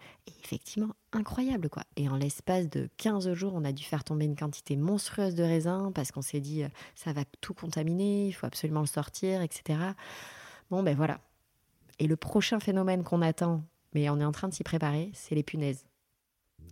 [0.45, 1.83] effectivement incroyable quoi.
[1.97, 5.43] Et en l'espace de 15 jours, on a dû faire tomber une quantité monstrueuse de
[5.43, 6.63] raisins parce qu'on s'est dit
[6.95, 9.81] ça va tout contaminer, il faut absolument le sortir, etc.
[10.71, 11.19] Bon ben voilà.
[11.99, 15.35] Et le prochain phénomène qu'on attend, mais on est en train de s'y préparer, c'est
[15.35, 15.85] les punaises.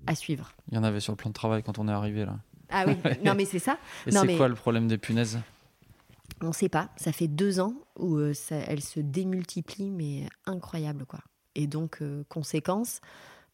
[0.07, 0.53] À suivre.
[0.71, 2.37] Il y en avait sur le plan de travail quand on est arrivé là.
[2.71, 3.79] Ah oui, non mais c'est ça.
[4.07, 4.37] Et c'est mais...
[4.37, 5.39] quoi le problème des punaises?
[6.41, 6.91] On ne sait pas.
[6.97, 11.21] Ça fait deux ans où euh, ça, elles se démultiplient, mais incroyable quoi.
[11.55, 13.01] Et donc, euh, conséquence,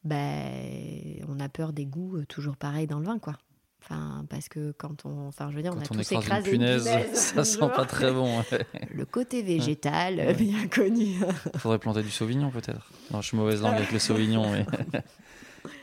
[0.05, 3.37] ben, on a peur des goûts euh, toujours pareils dans le vin, quoi.
[3.83, 6.25] Enfin, parce que quand on, enfin, je veux dire, Quand on a on tous écrase
[6.25, 8.39] écrasé une punaise, une punaise, ça sent pas très bon.
[8.39, 8.67] ouais.
[8.95, 10.35] Le côté végétal, Ouais.
[10.35, 11.17] bien connu.
[11.57, 12.91] Faudrait planter du sauvignon peut-être.
[13.11, 14.51] Non, je suis mauvaise langue avec le sauvignon.
[14.51, 14.67] Mais...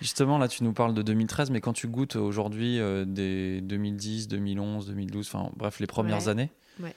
[0.01, 4.28] Justement, là, tu nous parles de 2013, mais quand tu goûtes aujourd'hui euh, des 2010,
[4.28, 6.30] 2011, 2012, enfin bref, les premières Ouais.
[6.30, 6.95] années, Ouais.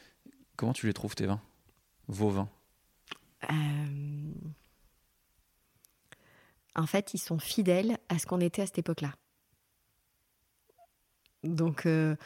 [0.56, 1.40] comment tu les trouves tes vins?
[2.08, 2.48] Vos vins?
[3.50, 3.54] Euh,
[6.76, 9.12] En fait, ils sont fidèles à ce qu'on était à cette époque-là.
[11.42, 12.16] Donc, euh,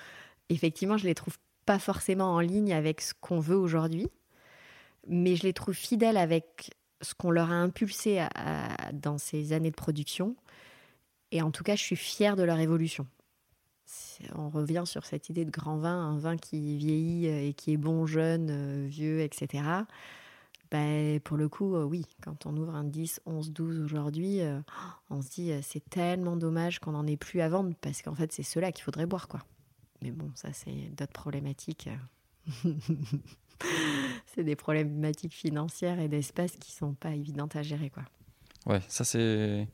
[0.49, 4.09] effectivement, je les trouve pas forcément en ligne avec ce qu'on veut aujourd'hui,
[5.07, 6.73] mais je les trouve fidèles avec
[7.05, 8.27] ce qu'on leur a impulsé
[8.93, 10.35] dans ces années de production.
[11.31, 13.07] Et en tout cas, je suis fière de leur évolution.
[14.35, 17.77] On revient sur cette idée de grand vin, un vin qui vieillit et qui est
[17.77, 19.65] bon, jeune, vieux, etc.
[20.71, 24.41] Ben, pour le coup, oui, quand on ouvre un 10, 11, 12 aujourd'hui,
[25.11, 28.33] on se dit c'est tellement dommage qu'on n'en ait plus à vendre parce qu'en fait,
[28.33, 29.29] c'est cela qu'il faudrait boire.
[29.29, 29.41] quoi.
[30.03, 31.89] Mais bon, ça, c'est d'autres problématiques.
[34.35, 38.03] c'est des problématiques financières et d'espace qui sont pas évidentes à gérer, quoi.
[38.67, 39.69] Ouais, ça c'est.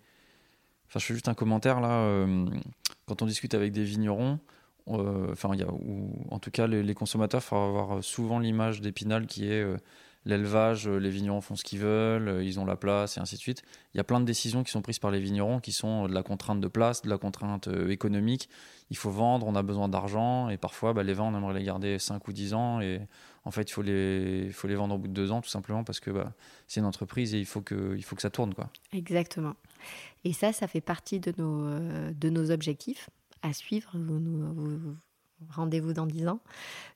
[0.88, 2.00] Enfin, je fais juste un commentaire là.
[2.00, 2.46] Euh,
[3.06, 4.38] quand on discute avec des vignerons,
[4.88, 8.80] euh, enfin, y a, ou, en tout cas, les, consommateurs, il faut avoir souvent l'image
[8.80, 9.76] d'Épinal qui est euh,
[10.24, 13.36] l'élevage, euh, les vignerons font ce qu'ils veulent, euh, ils ont la place et ainsi
[13.36, 13.62] de suite.
[13.94, 16.14] Il y a plein de décisions qui sont prises par les vignerons qui sont de
[16.14, 18.48] la contrainte de place, de la contrainte euh, économique.
[18.90, 21.64] Il faut vendre, on a besoin d'argent et parfois bah, les vins, on aimerait les
[21.64, 23.00] garder 5 ou 10 ans et
[23.44, 25.84] en fait, il faut les, faut les vendre au bout de 2 ans tout simplement
[25.84, 26.32] parce que bah,
[26.66, 28.54] c'est une entreprise et il faut que, il faut que ça tourne.
[28.54, 28.68] Quoi.
[28.92, 29.54] Exactement.
[30.24, 33.08] Et ça, ça fait partie de nos, de nos objectifs
[33.42, 33.92] à suivre.
[35.48, 36.40] Rendez-vous dans 10 ans.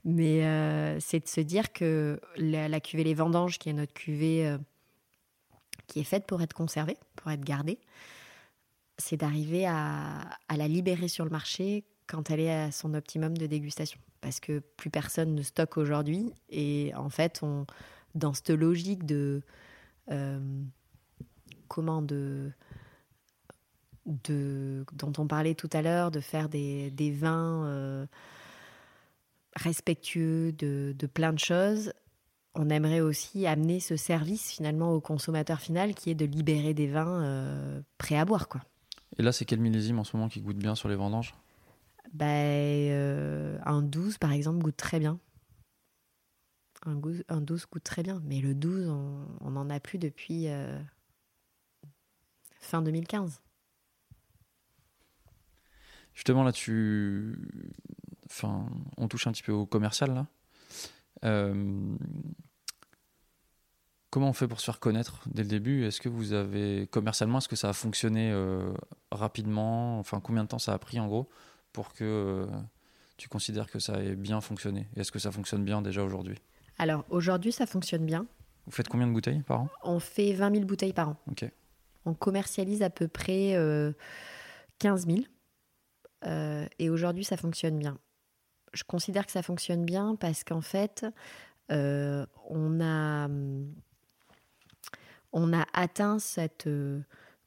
[0.05, 4.47] Mais euh, c'est de se dire que la, cuvée Les Vendanges, qui est notre cuvée
[4.47, 4.59] euh,
[5.87, 7.79] qui est faite pour être conservée, pour être gardée,
[8.99, 13.47] c'est d'arriver à, la libérer sur le marché quand elle est à son optimum de
[13.47, 13.99] dégustation.
[14.21, 16.33] Parce que plus personne ne stocke aujourd'hui.
[16.49, 17.43] Et en fait,
[18.15, 19.43] dans cette logique de.
[20.11, 20.63] Euh,
[21.69, 22.53] comment de,
[24.07, 28.07] de, dont on parlait tout à l'heure, de faire des, des vins
[29.57, 31.93] respectueux de, plein de choses,
[32.55, 36.87] on aimerait aussi amener ce service finalement au consommateur final qui est de libérer des
[36.87, 38.49] vins euh, prêts à boire.
[38.49, 38.63] Quoi.
[39.19, 41.35] Et là, c'est quel millésime en ce moment qui goûte bien sur les vendanges?
[42.13, 45.19] Bah, euh, Un 12 par exemple goûte très bien.
[46.87, 48.89] Un, 12 goûte très bien, mais le 12,
[49.41, 50.79] on n'en a plus depuis euh,
[52.61, 53.41] fin 2015.
[56.15, 57.37] Justement, là, tu,
[58.27, 60.27] enfin, on touche un petit peu au commercial là.
[61.25, 61.97] Euh,
[64.11, 65.85] comment on fait pour se faire connaître dès le début?
[65.85, 68.73] Est-ce que vous avez commercialement, est-ce que ça a fonctionné euh,
[69.11, 69.99] rapidement?
[69.99, 71.29] Enfin, combien de temps ça a pris en gros
[71.73, 72.47] pour que euh,
[73.17, 74.89] tu considères que ça ait bien fonctionné?
[74.97, 76.39] Est-ce que ça fonctionne bien déjà aujourd'hui?
[76.79, 78.27] Alors aujourd'hui, ça fonctionne bien.
[78.67, 79.69] Vous faites combien de bouteilles par an?
[79.83, 81.17] On fait 20 000 bouteilles par an.
[81.31, 81.45] Ok.
[82.07, 83.55] On commercialise à peu près
[84.79, 85.19] 15 000.
[86.25, 87.99] Et aujourd'hui, ça fonctionne bien
[88.75, 91.07] je considère que ça fonctionne bien parce qu'en fait,
[91.71, 93.29] euh, on, a,
[95.33, 97.01] on a atteint cette, euh,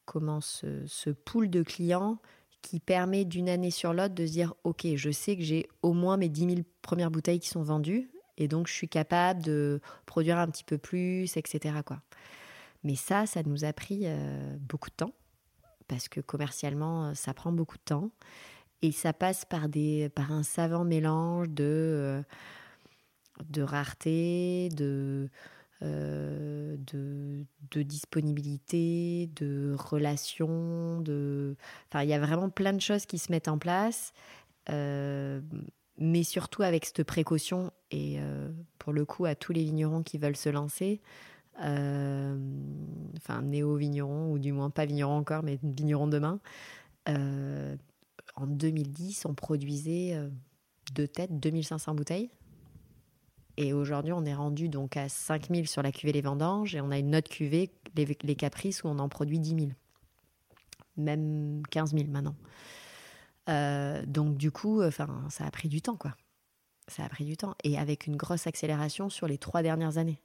[0.06, 2.18] comment, ce, pool de clients
[2.62, 5.94] qui permet d'une année sur l'autre de se dire Ok, je sais que j'ai au
[5.94, 9.82] moins mes 10 000 premières bouteilles qui sont vendues et donc je suis capable de
[10.06, 11.76] produire un petit peu plus, etc.
[12.84, 15.14] Mais ça, ça nous a pris euh, beaucoup de temps
[15.88, 18.12] parce que commercialement, ça prend beaucoup de temps.
[18.82, 22.22] Et ça passe par, des, par un savant mélange de, euh,
[23.50, 25.30] de rareté, de,
[25.82, 31.02] euh, de, de, disponibilité, de relations.
[31.02, 31.56] De...
[31.90, 34.14] Enfin, il y a vraiment plein de choses qui se mettent en place,
[34.70, 35.42] euh,
[35.98, 37.72] mais surtout avec cette précaution.
[37.90, 38.20] Et
[38.78, 41.02] pour le coup, à tous les vignerons qui veulent se lancer,
[41.58, 46.40] enfin néo-vignerons, ou du moins pas vignerons encore, mais vignerons demain,
[48.38, 50.30] en 2010, on produisait euh,
[50.94, 52.30] de tête 2500 bouteilles.
[53.58, 56.92] Et aujourd'hui, on est rendu donc à 5000 sur la cuvée Les Vendanges et on
[56.92, 59.72] a une autre cuvée, les, Caprices, où on en produit 10 000.
[60.98, 62.36] Même 15 000 maintenant.
[63.50, 66.16] Euh, donc du coup, enfin, ça a pris du temps, quoi.
[66.88, 67.56] Ça a pris du temps.
[67.64, 70.22] Et avec une grosse accélération sur les trois dernières années.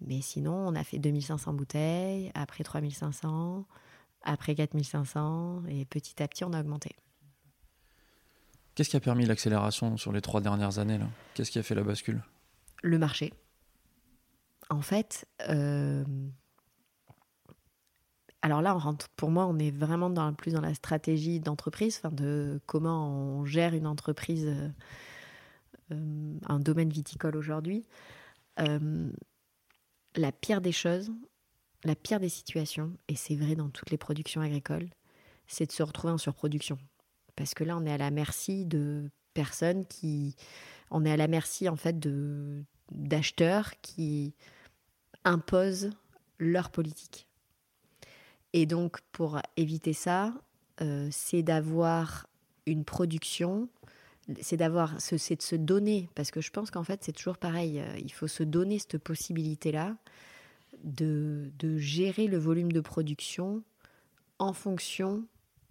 [0.00, 3.64] Mais sinon, on a fait 2500 bouteilles, après 3500,
[4.22, 6.96] après 4500, et petit à petit, on a augmenté.
[8.74, 10.98] Qu'est-ce qui a permis l'accélération sur les trois dernières années
[11.34, 12.22] Qu'est-ce qui a fait la bascule?
[12.82, 13.32] Le marché.
[14.68, 16.04] En fait, euh,
[18.42, 18.76] alors là,
[19.16, 23.86] pour moi, on est vraiment plus dans la stratégie d'entreprise, de comment on gère une
[23.86, 24.68] entreprise, euh,
[25.92, 27.86] euh, un domaine viticole aujourd'hui.
[28.56, 31.12] la pire des choses,
[31.84, 34.88] la pire des situations, et c'est vrai dans toutes les productions agricoles,
[35.46, 36.78] c'est de se retrouver en surproduction.
[37.36, 40.36] Parce que là, on est à la merci de personnes qui.
[40.90, 42.62] On est à la merci, en fait, de
[42.92, 44.34] d'acheteurs qui
[45.24, 45.90] imposent
[46.38, 47.26] leur politique.
[48.52, 50.32] Et donc, pour éviter ça,
[50.80, 52.26] euh, c'est d'avoir
[52.66, 53.68] une production
[54.40, 57.36] c'est d'avoir, ce- c'est de se donner, parce que je pense qu'en fait, c'est toujours
[57.36, 57.78] pareil.
[57.80, 59.96] euh, Il faut se donner cette possibilité-là
[60.82, 63.62] de, de gérer le volume de production
[64.38, 65.24] en fonction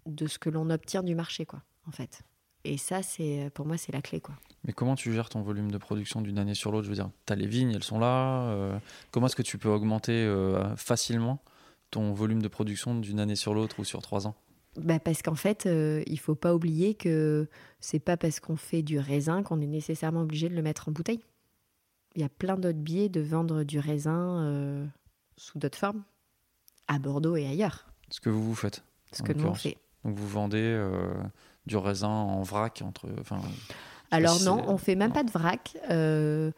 [0.06, 2.22] de ce que l'on obtient du marché, quoi, en fait.
[2.66, 4.36] Et ça, c'est pour moi, c'est la clé, quoi.
[4.66, 6.86] Mais comment tu gères ton volume de production d'une année sur l'autre?
[6.86, 8.44] Je veux dire, tu as les vignes, elles sont là.
[8.52, 8.80] euh,
[9.12, 11.42] comment est-ce que tu peux augmenter euh, facilement
[11.92, 14.36] ton volume de production d'une année sur l'autre ou sur trois ans?
[14.78, 17.48] Bah, parce qu'en fait, euh, il faut pas oublier que
[17.82, 20.92] c'est pas parce qu'on fait du raisin qu'on est nécessairement obligé de le mettre en
[20.94, 21.24] bouteille.
[22.16, 24.86] Il y a plein d'autres biais de vendre du raisin euh,
[25.38, 26.04] sous d'autres formes,
[26.88, 28.84] à Bordeaux et ailleurs, Ce que vous vous faites.
[29.12, 29.78] ce que nous on fait.
[30.04, 31.14] Donc vous vendez euh,
[31.66, 33.08] du raisin en vrac entre.
[33.20, 33.40] Enfin,
[34.12, 35.14] Alors non, on fait même non.
[35.14, 35.78] pas de vrac.
[35.90, 36.52] euh,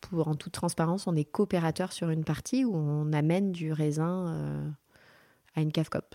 [0.00, 4.28] pour en toute transparence, on est coopérateur sur une partie où on amène du raisin
[4.28, 4.70] euh,
[5.56, 6.14] à une cave cop.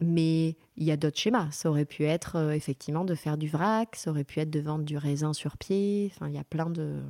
[0.00, 1.50] Mais il y a d'autres schémas.
[1.52, 4.84] Ça aurait pu être effectivement de faire du vrac, ça aurait pu être de vendre
[4.84, 6.12] du raisin sur pied.
[6.14, 7.00] Enfin, il y a plein de,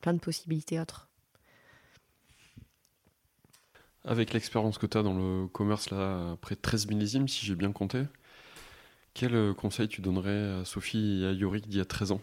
[0.00, 1.05] plein de possibilités autres.
[4.06, 7.72] Avec l'expérience que tu as dans le commerce, là, après 13 millésimes, si j'ai bien
[7.72, 8.04] compté,
[9.14, 12.20] quel euh, conseil tu donnerais à Sophie et à Yorick d'il y a 13 ans?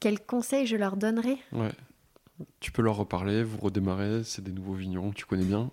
[0.00, 1.38] Quel conseil je leur donnerais?
[1.52, 1.72] Ouais.
[2.60, 5.70] Tu peux leur reparler, vous redémarrez, c'est des nouveaux vignerons que tu connais bien.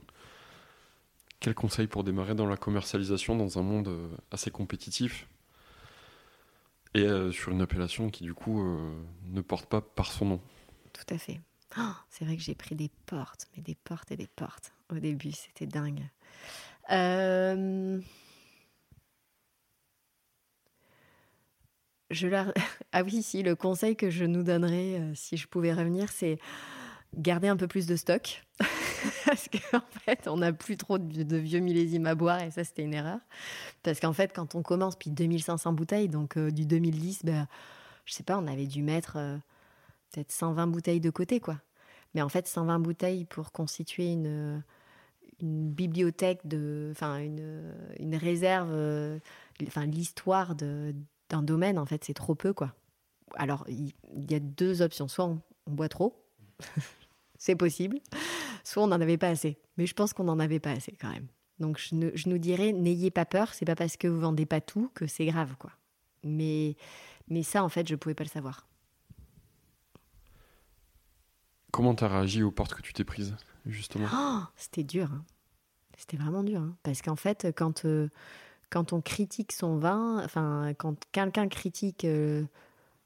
[1.41, 5.27] Quel conseil pour démarrer dans la commercialisation dans un monde euh, assez compétitif?
[6.93, 8.63] Et euh, sur une appellation qui du coup
[9.25, 10.41] ne porte pas par son nom
[10.93, 11.41] Tout à fait.
[12.09, 14.73] C'est vrai que j'ai pris des portes, mais des portes et des portes.
[14.89, 16.03] Au début, c'était dingue.
[16.91, 18.01] Euh,
[22.11, 22.27] Je.
[22.93, 26.39] Ah oui, si, le conseil que je nous donnerais, euh, si je pouvais revenir, c'est
[27.15, 28.43] garder un peu plus de stock.
[29.25, 32.83] Parce qu'en fait, on n'a plus trop de, vieux millésimes à boire, et ça, c'était
[32.83, 33.19] une erreur.
[33.81, 37.47] Parce qu'en fait, quand on commence, puis 2500 bouteilles, donc euh, du 2010, ben,
[38.03, 39.17] je sais pas, on avait dû mettre
[40.11, 41.57] peut-être 120 bouteilles de côté, quoi.
[42.13, 44.63] Mais en fait, 120 bouteilles pour constituer une,
[45.41, 49.17] bibliothèque, de, enfin, une, une réserve, euh,
[49.65, 52.75] enfin, l'histoire d'un domaine, en fait, c'est trop peu, quoi.
[53.35, 53.93] Alors, il
[54.29, 55.07] y, a deux options.
[55.07, 56.21] Soit on, boit trop,
[57.37, 57.99] c'est possible,
[58.63, 59.57] soit on n'en avait pas assez.
[59.77, 61.27] Mais je pense qu'on n'en avait pas assez, quand même.
[61.59, 64.45] Donc, je, ne- je nous dirais, n'ayez pas peur, c'est pas parce que vous vendez
[64.45, 65.71] pas tout que c'est grave, quoi.
[66.23, 66.75] Mais,
[67.29, 68.67] mais ça, en fait, je pouvais pas le savoir.
[71.71, 74.05] Comment t'as réagi aux portes que tu t'es prises, justement?
[74.13, 75.09] Oh, c'était dur.
[75.11, 75.23] hein.
[75.97, 76.59] C'était vraiment dur.
[76.61, 76.75] hein.
[76.83, 78.09] Parce qu'en fait, quand, euh,
[78.69, 82.43] quand on critique son vin, enfin, quand quelqu'un critique euh,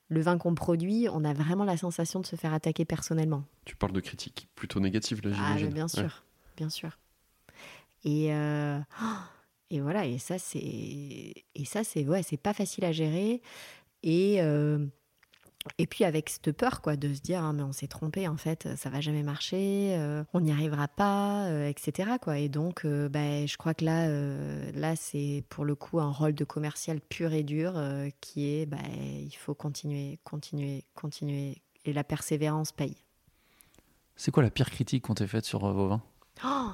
[0.10, 3.44] le vin qu'on produit, on a vraiment la sensation de se faire attaquer personnellement.
[3.66, 5.68] Tu parles de critiques plutôt négatives, là, Ah, j'imagine.
[5.68, 5.90] mais bien Ouais.
[5.90, 6.24] sûr,
[6.58, 6.98] bien sûr.
[8.04, 8.80] Et, euh,
[9.70, 13.42] et voilà, et ça, c'est, et ça, c'est, ouais, c'est pas facile à gérer.
[14.04, 14.38] Et,
[15.78, 18.38] et puis avec cette peur, quoi, de se dire, Ah, mais on s'est trompé, en
[18.38, 22.12] fait, ça va jamais marcher, euh, on n'y arrivera pas, euh, etc.
[22.22, 22.38] Quoi.
[22.40, 26.12] Et donc, euh, bah, je crois que là, euh, là, c'est pour le coup un
[26.12, 27.74] rôle de commercial pur et dur
[28.22, 31.62] qui est, bah, il faut continuer, continuer, continuer.
[31.86, 32.98] Et la persévérance paye.
[34.16, 36.02] c'est quoi la pire critique qu'on t'ait faite sur vos vins
[36.44, 36.72] Oh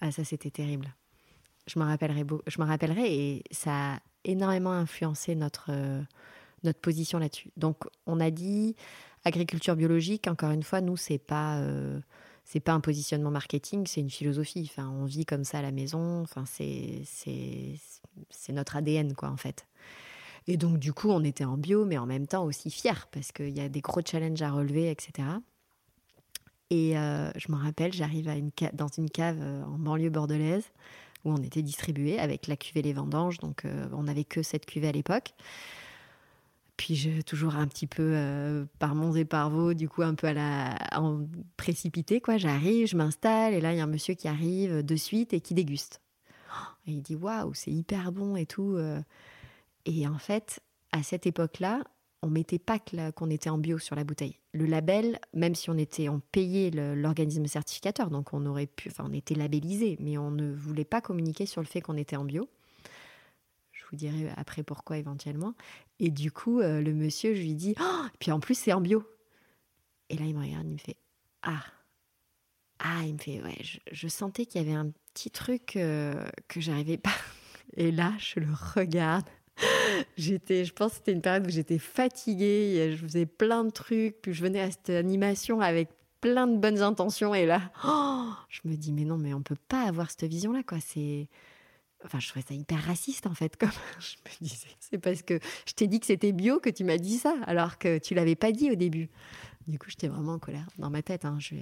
[0.00, 0.94] ah, ça, c'était terrible.
[1.66, 5.70] Je me rappellerai, je me rappellerai et ça a énormément influencé notre,
[6.64, 7.50] notre position là-dessus.
[7.56, 8.74] Donc, on a dit
[9.24, 11.58] agriculture biologique, encore une fois, nous, c'est pas.
[11.58, 12.00] euh,
[12.44, 14.68] c'est pas un positionnement marketing, c'est une philosophie.
[14.70, 16.20] Enfin, on vit comme ça à la maison.
[16.20, 19.66] Enfin, c'est c'est notre ADN quoi en fait.
[20.46, 23.32] Et donc du coup, on était en bio, mais en même temps aussi fiers parce
[23.32, 25.26] qu'il y a des gros challenges à relever, etc.
[26.70, 28.30] Et euh, je me rappelle, j'arrive
[28.74, 30.64] dans une cave euh, en banlieue bordelaise
[31.24, 33.38] où on était distribué avec la cuvée Les Vendanges.
[33.38, 35.32] Donc, on n'avait que cette cuvée à l'époque.
[36.76, 40.14] Puis, je, toujours un petit peu euh, par monts et par vaux, du coup, un
[40.14, 41.20] peu à la en
[41.56, 42.36] précipité, quoi.
[42.36, 45.40] J'arrive, je m'installe, et là, il y a un monsieur qui arrive de suite et
[45.40, 46.00] qui déguste.
[46.86, 48.74] Et il dit Waouh, c'est hyper bon et tout.
[48.76, 49.00] euh.
[49.86, 50.60] Et en fait,
[50.92, 51.82] à cette époque-là,
[52.22, 52.78] on mettait pas
[53.14, 54.38] qu'on était en bio sur la bouteille.
[54.52, 59.04] Le label, même si on était, on payait l'organisme certificateur, donc on aurait pu, enfin,
[59.08, 62.24] on était labellisé, mais on ne voulait pas communiquer sur le fait qu'on était en
[62.24, 62.48] bio.
[63.94, 65.54] Vous dirai après pourquoi éventuellement.
[66.00, 68.80] Et du coup, euh, le monsieur, je lui dis, oh, puis en plus c'est en
[68.80, 69.04] bio.
[70.10, 70.96] Et là, il me regarde, il me fait,
[71.44, 71.62] ah,
[72.80, 73.56] ah, il me fait, ouais,
[73.92, 77.14] je, sentais qu'il y avait un petit truc euh, que j'arrivais pas.
[77.76, 79.28] Et là, je le regarde.
[80.16, 84.20] J'étais, je pense que c'était une période où j'étais fatiguée, je faisais plein de trucs,
[84.22, 85.88] puis je venais à cette animation avec
[86.20, 87.70] plein de bonnes intentions, et là,
[88.48, 90.78] je me dis, mais non, mais on peut pas avoir cette vision-là, quoi.
[90.80, 91.28] C'est,
[92.04, 93.56] Enfin, je trouvais ça hyper raciste en fait.
[93.58, 96.84] Comme je me disais, c'est parce que je t'ai dit que c'était bio que tu
[96.84, 99.08] m'as dit ça, alors que tu l'avais pas dit au début.
[99.66, 101.24] Du coup, j'étais vraiment en colère dans ma tête.
[101.24, 101.60] Hein, je ne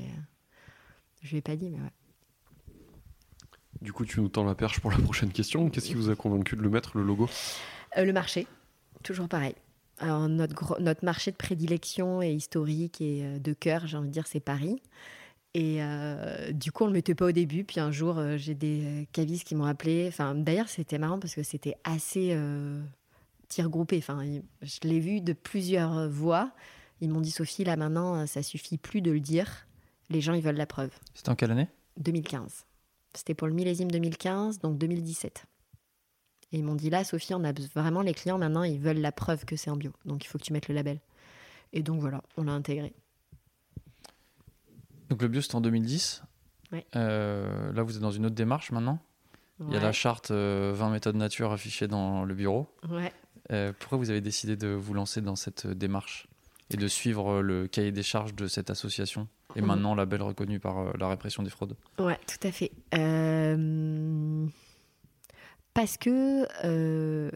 [1.22, 1.93] je lui ai pas dit, mais ouais.
[3.80, 5.68] Du coup, tu nous tends la perche pour la prochaine question.
[5.68, 7.28] Qu'est-ce qui vous a convaincu de le mettre, le logo?
[7.97, 8.47] Euh, le marché,
[9.03, 9.55] toujours pareil.
[9.99, 14.12] Alors, notre, notre marché de prédilection et historique et euh, de cœur, j'ai envie de
[14.12, 14.80] dire, c'est Paris.
[15.55, 17.64] Et euh, du coup, on ne le mettait pas au début.
[17.64, 20.07] Puis un jour, euh, j'ai des cavistes qui m'ont appelé.
[20.09, 22.82] Enfin, d'ailleurs, c'était marrant parce que c'était assez euh,
[23.48, 23.98] tir groupé.
[23.98, 24.24] Enfin,
[24.62, 26.53] je l'ai vu de plusieurs voix.
[27.00, 29.66] Ils m'ont dit, Sophie, là maintenant, ça suffit plus de le dire.
[30.09, 30.90] Les gens, ils veulent la preuve.
[31.14, 31.68] C'était en quelle année?
[31.98, 32.64] 2015.
[33.14, 35.44] C'était pour le millésime 2015, donc 2017.
[36.53, 39.12] Et ils m'ont dit là, Sophie, on a vraiment les clients maintenant, ils veulent la
[39.12, 39.92] preuve que c'est en bio.
[40.05, 41.00] Donc il faut que tu mettes le label.
[41.72, 42.92] Et donc voilà, on l'a intégré.
[45.12, 46.22] Donc le bio, c'était en 2010.
[46.72, 46.86] Ouais.
[46.96, 48.98] Euh, là, vous êtes dans une autre démarche maintenant.
[49.60, 52.66] Il y a la charte euh, 20 méthodes nature affichée dans le bureau.
[52.88, 53.12] Ouais.
[53.52, 56.26] Euh, pourquoi vous avez décidé de vous lancer dans cette euh, démarche
[56.70, 59.66] et de suivre euh, le cahier des charges de cette association et Mhm.
[59.66, 61.76] maintenant label reconnu par euh, la répression des fraudes?
[61.98, 62.72] Ouais, tout à fait.
[62.94, 64.46] Euh,
[65.74, 67.30] Parce que euh,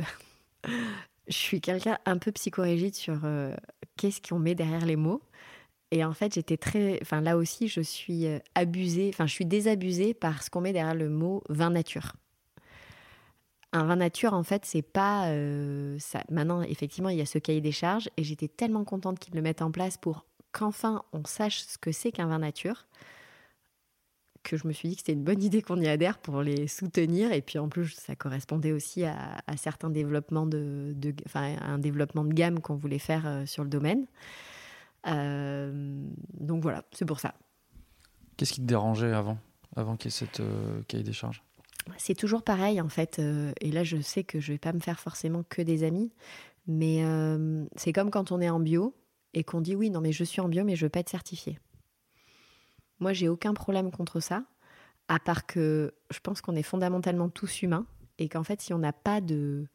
[1.29, 3.55] je suis quelqu'un un peu psychorigide sur euh,
[3.99, 5.21] qu'est-ce qu'on met derrière les mots.
[5.91, 6.99] Et en fait, j'étais très.
[7.03, 9.11] Enfin, là aussi, je suis euh, abusée.
[9.13, 12.15] Enfin, je suis désabusée par ce qu'on met derrière le mot vin nature.
[13.73, 15.29] Un vin nature, en fait, c'est pas.
[15.29, 16.23] euh, ça.
[16.31, 18.09] Maintenant, effectivement, il y a ce cahier des charges.
[18.17, 21.93] Et j'étais tellement contente qu'ils le mettent en place pour qu'enfin on sache ce que
[21.93, 22.87] c'est qu'un vin nature
[24.47, 26.69] que je me suis dit que c'était une bonne idée qu'on y adhère pour les
[26.69, 27.33] soutenir.
[27.33, 29.43] Et puis en plus, ça correspondait aussi à,
[29.83, 30.95] un développement de
[32.33, 34.07] gamme qu'on voulait faire euh, sur le domaine.
[35.07, 37.35] Euh, donc voilà, c'est pour ça.
[38.37, 39.39] Qu'est-ce qui te dérangeait avant
[39.77, 41.43] avant qu'il y ait cette euh, cahier des charges?
[41.99, 43.19] C'est toujours pareil en fait.
[43.19, 46.13] euh, et là, je sais que je vais pas me faire forcément que des amis,
[46.67, 48.95] mais euh, c'est comme quand on est en bio
[49.35, 51.09] et qu'on dit oui, non mais je suis en bio, mais je veux pas être
[51.11, 51.59] certifié.
[52.99, 54.45] Moi, j'ai aucun problème contre ça,
[55.09, 57.87] à part que je pense qu'on est fondamentalement tous humains
[58.19, 59.67] et qu'en fait, si on n'a pas de,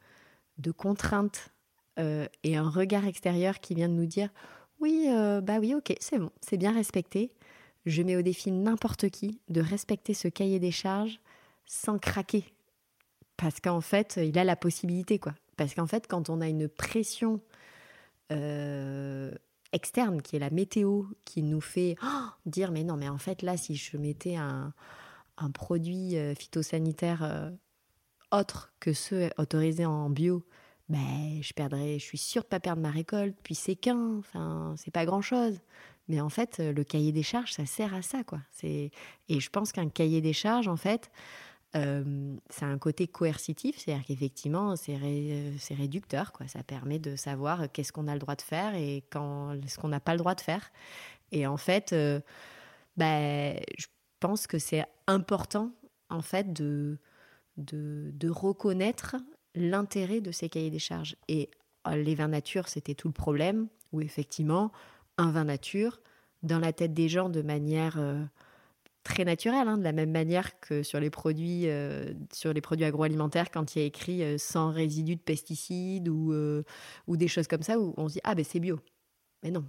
[0.57, 1.53] de contraintes
[1.99, 4.30] euh, et un regard extérieur qui vient de nous dire
[4.82, 7.32] oui, euh, bah oui, ok, c'est bon, c'est bien respecté.
[7.86, 11.20] Je mets au défi n'importe qui de respecter ce cahier des charges
[11.66, 12.46] sans craquer.
[13.38, 15.34] Parce qu'en fait, il a la possibilité, quoi.
[15.56, 17.42] Parce qu'en fait, quand on a une pression
[18.32, 19.32] euh,
[19.72, 23.44] externe, qui est la météo, qui nous fait oh, dire, mais non, mais en fait,
[23.44, 24.74] là, si je mettais un,
[25.54, 27.52] produit euh, phytosanitaire
[28.32, 30.46] autre que ceux autorisés en bio,
[30.92, 34.22] ben, je perdrais, je suis sûre de pas perdre ma récolte, puis c'est qu'un,
[34.76, 35.60] c'est pas grand chose.
[36.10, 38.39] Mais en fait, euh, le cahier des charges, ça sert à ça, quoi.
[38.64, 38.92] Et
[39.30, 41.10] je pense qu'un cahier des charges, en fait,
[41.76, 46.48] euh, c'est un côté coercitif, c'est-à-dire qu'effectivement, c'est ré- c'est réducteur, quoi.
[46.50, 49.88] Ça permet de savoir qu'est-ce qu'on a le droit de faire et quand ce qu'on
[49.89, 50.72] n'a pas le droit de faire.
[51.32, 52.20] Et en fait, euh,
[52.98, 53.88] ben, je
[54.20, 55.72] pense que c'est important,
[56.10, 56.98] en fait, de
[58.30, 59.16] reconnaître
[59.56, 61.16] l'intérêt de ces cahiers des charges.
[61.28, 61.49] Et
[61.88, 64.72] euh, les vins nature, c'était tout le problème, où effectivement,
[65.18, 65.99] un vin nature,
[66.43, 68.24] dans la tête des gens de manière euh,
[69.04, 72.86] très naturelle, hein, de la même manière que sur les produits, euh, sur les produits
[72.86, 76.34] agroalimentaires, quand il y a écrit euh, sans résidus de pesticides ou,
[77.08, 78.80] ou des choses comme ça, où on se dit ah ben c'est bio.
[79.43, 79.66] Mais non,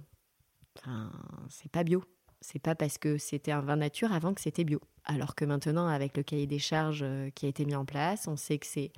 [0.77, 1.11] enfin,
[1.49, 2.03] c'est pas bio.
[2.41, 4.81] C'est pas parce que c'était un vin nature avant que c'était bio.
[5.05, 7.05] Alors que maintenant, avec le cahier des charges
[7.35, 8.91] qui a été mis en place, on sait que c'est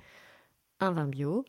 [0.80, 1.44] un vin bio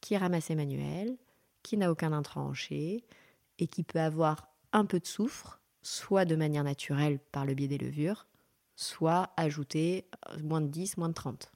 [0.00, 1.16] qui est ramassé manuel,
[1.62, 6.64] qui n'a aucun intrant et qui peut avoir un peu de soufre, soit de manière
[6.64, 8.26] naturelle par le biais des levures,
[8.76, 11.52] soit ajouté euh, moins de 10, moins de 30.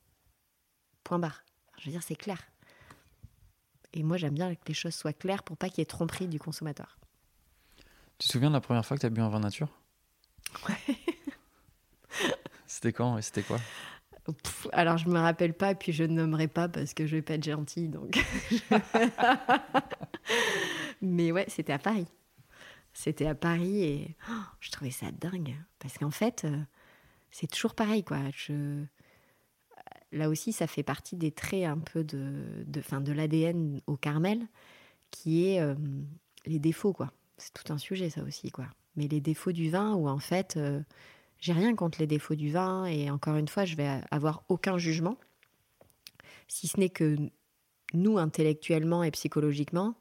[1.04, 1.42] Point barre.
[1.78, 2.38] Je veux dire, c'est clair.
[3.92, 6.28] Et moi, j'aime bien que les choses soient claires pour pas qu'il y ait tromperie
[6.28, 6.98] du consommateur.
[8.18, 9.68] Tu te souviens de la première fois que tu as bu un vin nature?
[10.68, 10.96] Ouais.
[12.66, 13.58] C'était quand et c'était quoi?
[14.72, 17.34] Alors, je me rappelle pas, puis je ne nommerai pas parce que je vais pas
[17.34, 17.88] être gentille.
[17.88, 18.18] Donc.
[21.02, 22.06] Mais ouais, c'était à Paris.
[22.92, 25.54] C'était à Paris et oh, je trouvais ça dingue.
[25.78, 26.62] Parce qu'en fait, euh,
[27.30, 28.18] c'est toujours pareil, quoi.
[30.12, 33.96] Là aussi, ça fait partie des traits un peu de, de, fin, de l'ADN au
[33.96, 34.46] Carmel,
[35.10, 35.74] qui est euh,
[36.46, 37.12] les défauts, quoi.
[37.36, 38.66] C'est tout un sujet, ça aussi, quoi.
[38.96, 40.80] Mais les défauts du vin, où en fait, euh,
[41.40, 44.78] j'ai rien contre les défauts du vin, et encore une fois, je vais avoir aucun
[44.78, 45.18] jugement,
[46.48, 47.16] si ce n'est que
[47.92, 49.96] nous, intellectuellement et psychologiquement,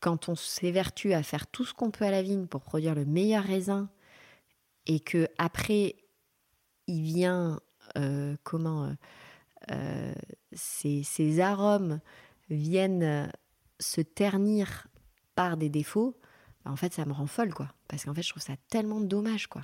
[0.00, 3.04] quand on s'évertue à faire tout ce qu'on peut à la vigne pour produire le
[3.04, 3.90] meilleur raisin,
[4.86, 5.96] et que après
[6.88, 7.60] il vient
[7.96, 8.92] euh, comment euh,
[9.70, 10.14] euh,
[10.52, 12.00] ces, arômes
[12.50, 13.30] viennent
[13.78, 14.88] se ternir
[15.34, 16.18] par des défauts,
[16.64, 17.68] bah, en fait, ça me rend folle, quoi.
[17.86, 19.62] Parce qu'en fait, je trouve ça tellement dommage, quoi.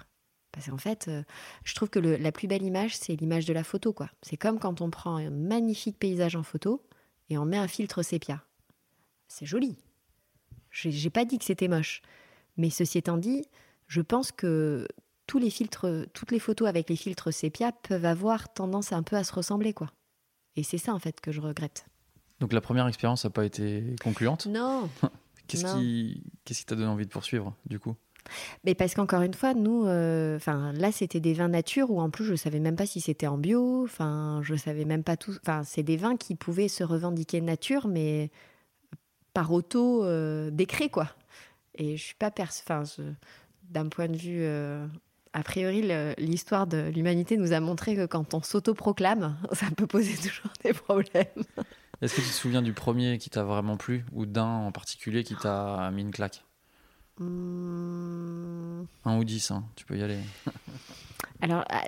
[0.54, 1.22] Parce qu'en fait, euh,
[1.64, 4.08] je trouve que le- la plus belle image, c'est l'image de la photo, quoi.
[4.22, 6.86] C'est comme quand on prend un magnifique paysage en photo
[7.28, 8.44] et on met un filtre sépia.
[9.26, 9.76] C'est joli.
[10.70, 12.02] J'ai pas dit que c'était moche.
[12.56, 13.44] Mais ceci étant dit,
[13.88, 14.86] je pense que
[15.26, 19.16] tous les filtres, toutes les photos avec les filtres sépia peuvent avoir tendance un peu
[19.16, 19.90] à se ressembler, quoi.
[20.56, 21.86] Et c'est ça, en fait, que je regrette.
[22.40, 24.46] Donc la première expérience n'a pas été concluante?
[24.46, 24.88] Non
[25.48, 25.80] Qu'est-ce Non.
[25.80, 27.96] qui qu'est-ce qui t'a donné envie de poursuivre du coup?
[28.64, 32.10] Mais parce qu'encore une fois, nous, euh, enfin là, c'était des vins nature où en
[32.10, 33.84] plus, je savais même pas si c'était en bio.
[33.84, 35.34] Enfin, je savais même pas tout.
[35.42, 38.30] Enfin, c'est des vins qui pouvaient se revendiquer nature, mais
[39.32, 41.08] par auto euh, décret, quoi.
[41.74, 42.30] Et je suis pas.
[42.38, 42.84] Enfin,
[43.70, 44.42] d'un point de vue.
[44.42, 44.86] euh,
[45.36, 45.82] a priori,
[46.16, 50.72] l'histoire de l'humanité nous a montré que quand on s'autoproclame, ça peut poser toujours des
[50.72, 51.26] problèmes.
[52.00, 55.24] Est-ce que tu te souviens du premier qui t'a vraiment plu ou d'un en particulier
[55.24, 56.44] qui t'a mis une claque?
[57.20, 60.18] Hum, Un ou dix, hein, tu peux y aller.
[61.40, 61.84] Alors, à-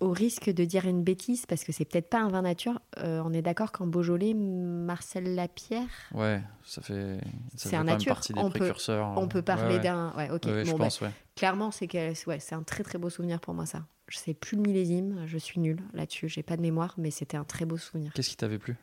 [0.00, 3.20] au risque de dire une bêtise, parce que c'est peut-être pas un vin nature, euh,
[3.24, 7.24] on est d'accord qu'en Beaujolais, Marcel Lapierre, Ouais, ça fait, ça
[7.56, 8.14] C'est fait un nature.
[8.14, 9.12] partie des On peut- précurseurs.
[9.18, 9.80] on peut parler ouais.
[9.80, 10.12] d'un.
[10.16, 10.42] Ouais, ok.
[10.46, 11.10] Je bah, pense, ouais.
[11.34, 13.86] clairement, c'est que- ouais, c'est un très très beau souvenir pour moi, ça.
[14.06, 17.36] Je sais plus le millésime, je suis nulle là-dessus, j'ai pas de mémoire, mais c'était
[17.36, 18.12] un très beau souvenir.
[18.14, 18.76] Qu'est-ce qui t'avait plu?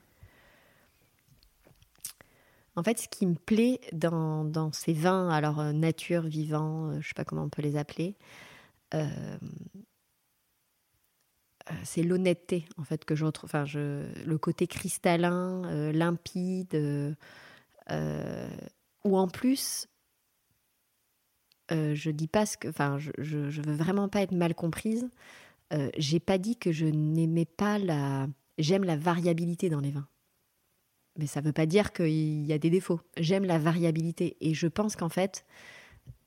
[2.76, 7.08] En fait, ce qui me plaît dans, ces vins, alors euh, nature, vivant, euh, je
[7.08, 8.16] sais pas comment on peut les appeler,
[8.94, 9.08] euh,
[11.72, 13.26] euh, c'est l'honnêteté en fait que je
[14.26, 17.16] le côté cristallin, limpide,
[19.04, 19.88] ou en plus,
[21.70, 22.70] je dis pas ce que.
[23.18, 25.10] Je, veux vraiment pas être mal comprise.
[25.98, 28.28] J'ai pas dit que je n'aimais pas la.
[28.58, 30.08] J'aime la variabilité dans les vins.
[31.18, 33.00] Mais ça veut pas dire qu'il y a des défauts.
[33.18, 34.36] J'aime la variabilité.
[34.42, 35.46] Et je pense qu'en fait,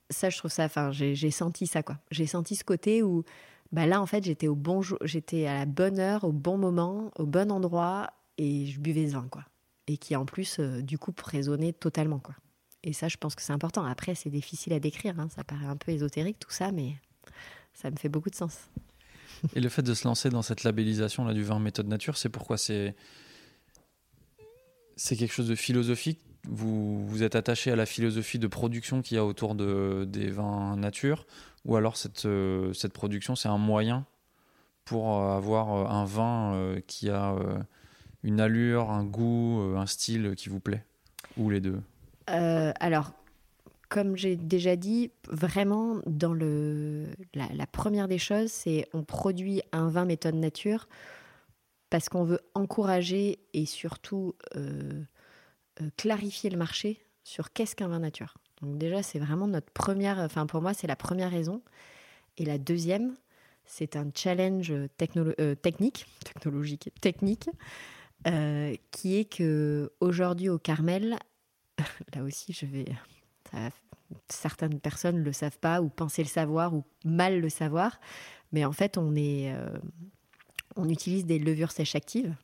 [0.09, 0.65] ça, je trouve ça.
[0.65, 1.99] Enfin, j'ai senti ça, quoi.
[2.11, 3.23] J'ai senti ce côté où,
[3.71, 7.11] bah là, en fait, j'étais au bon j'étais à la bonne heure, au bon moment,
[7.17, 9.43] au bon endroit, et je buvais ce vin, quoi.
[9.87, 12.35] Et qui, en plus, euh, du coup, résonnait totalement, quoi.
[12.83, 13.83] Et ça, je pense que c'est important.
[13.83, 15.19] Après, c'est difficile à décrire.
[15.19, 15.27] hein.
[15.35, 16.95] Ça paraît un peu ésotérique, tout ça, mais
[17.73, 18.57] ça me fait beaucoup de sens.
[19.55, 22.29] Et le fait de se lancer dans cette labellisation là du vin méthode nature, c'est
[22.29, 22.57] pourquoi?
[22.57, 22.95] C'est
[24.99, 26.19] c'est quelque chose de philosophique.
[26.47, 30.29] Vous vous êtes attaché à la philosophie de production qu'il y a autour de, des
[30.29, 31.25] vins nature,
[31.65, 34.05] ou alors cette euh, cette production c'est un moyen
[34.85, 37.35] pour euh, avoir euh, un vin qui a
[38.23, 40.83] une allure, un goût, un style qui vous plaît,
[41.37, 41.79] ou les deux?
[42.27, 43.13] Alors,
[43.87, 49.61] comme j'ai déjà dit, vraiment, dans le, la, la première des choses, c'est on produit
[49.71, 50.87] un vin méthode nature
[51.89, 55.03] parce qu'on veut encourager et surtout euh,
[55.81, 58.35] euh, clarifier le marché sur qu'est-ce qu'un vin nature.
[58.61, 61.61] Donc déjà, c'est vraiment notre première, enfin pour moi, c'est la première raison.
[62.37, 63.15] Et la deuxième,
[63.65, 67.49] c'est un challenge technolo- euh, technique, technologique, technique,
[68.91, 71.17] qui est que aujourd'hui au Carmel,
[72.15, 72.85] là aussi, je vais.
[74.27, 77.99] certaines personnes ne le savent pas, ou penser le savoir, ou mal le savoir.
[78.51, 79.55] Mais en fait, on, est,
[80.79, 82.35] on utilise des levures sèches actives.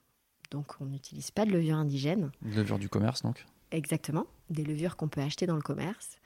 [0.51, 2.31] Donc, on n'utilise pas de levure indigène.
[2.41, 3.45] Levure du commerce donc.
[3.71, 4.27] Exactement.
[4.49, 6.17] Des levures qu'on peut acheter dans le commerce.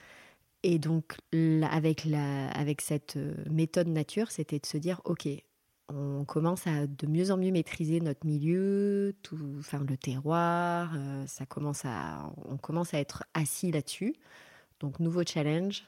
[0.64, 5.28] Et donc, là, avec, la, avec cette euh, méthode nature, c'était de se dire OK,
[5.88, 10.92] on commence à de mieux en mieux maîtriser notre milieu, tout, enfin, le terroir.
[10.96, 14.16] euh, ça commence à, on commence à être assis là-dessus.
[14.82, 15.86] Donc, nouveau challenge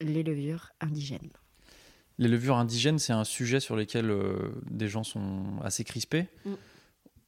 [0.00, 1.30] les levures indigènes.
[2.18, 6.28] Les levures indigènes, c'est un sujet sur lequel euh, des gens sont assez crispés.
[6.44, 6.52] Mm.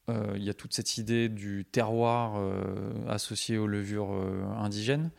[0.09, 4.13] Euh, Il y a toute cette idée du terroir euh, associé aux levures
[4.57, 5.11] indigènes.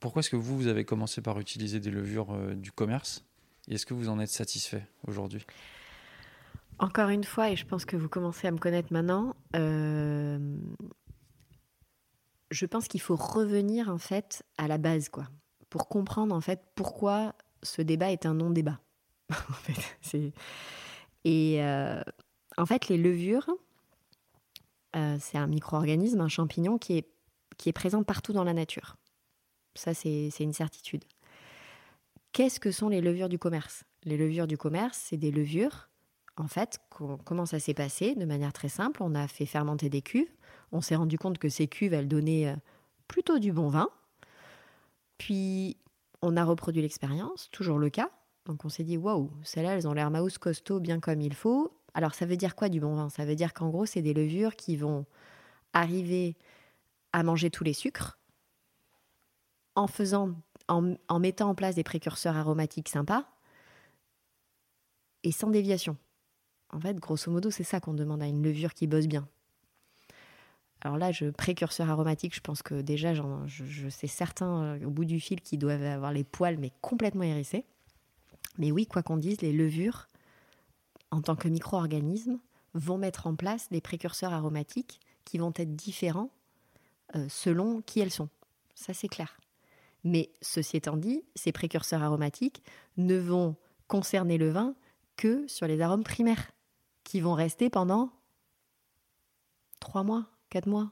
[0.00, 3.24] Pourquoi est-ce que vous, vous avez commencé par utiliser des levures du commerce?
[3.68, 5.46] Et est-ce que vous en êtes satisfait aujourd'hui?
[6.78, 9.34] Encore une fois, et je pense que vous commencez à me connaître maintenant,
[12.50, 15.28] je pense qu'il faut revenir en fait à la base, quoi,
[15.68, 18.80] pour comprendre en fait pourquoi ce débat est un non-débat.
[19.30, 19.96] En fait,
[21.24, 22.02] et euh,
[22.56, 23.48] en fait, les levures,
[24.96, 27.08] euh, c'est un micro-organisme, un champignon qui est,
[27.56, 28.96] qui est présent partout dans la nature.
[29.74, 31.04] Ça, c'est une certitude.
[32.32, 33.84] Qu'est-ce que sont les levures du commerce?
[34.04, 35.90] Les levures du commerce, c'est des levures
[36.36, 38.14] en fait, co- comment ça s'est passé?
[38.14, 40.30] De manière très simple, on a fait fermenter des cuves.
[40.72, 42.56] On s'est rendu compte que ces cuves, elles donnaient euh,
[43.08, 43.90] plutôt du bon vin.
[45.18, 45.76] Puis,
[46.22, 48.10] on a reproduit l'expérience, toujours le cas.
[48.46, 51.72] Donc, on s'est dit, waouh, celles-là, elles ont l'air mouse costaud, bien comme il faut.
[51.94, 53.08] Alors ça veut dire quoi du bon vin?
[53.08, 55.06] Ça veut dire qu'en gros, c'est des levures qui vont
[55.72, 56.36] arriver
[57.12, 58.18] à manger tous les sucres
[59.74, 60.34] en faisant
[60.68, 63.24] en, en mettant en place des précurseurs aromatiques sympas
[65.22, 65.96] et sans déviation.
[66.72, 69.28] En fait, grosso modo, c'est ça qu'on demande à une levure qui bosse bien.
[70.82, 75.04] Alors là, je précurseur aromatique, je pense que déjà, je sais certains euh, au bout
[75.04, 77.66] du fil qui doivent avoir les poils mais complètement hérissés.
[78.58, 80.08] Mais oui, quoi qu'on dise, les levures,
[81.10, 82.38] en tant que micro-organismes,
[82.74, 86.30] vont mettre en place des précurseurs aromatiques qui vont être différents
[87.14, 88.28] euh, selon qui elles sont.
[88.74, 89.38] Ça, c'est clair.
[90.04, 92.62] Mais ceci étant dit, ces précurseurs aromatiques
[92.96, 93.56] ne vont
[93.86, 94.74] concerner le vin
[95.16, 96.52] que sur les arômes primaires,
[97.04, 98.10] qui vont rester pendant
[99.80, 100.90] trois mois, quatre mois,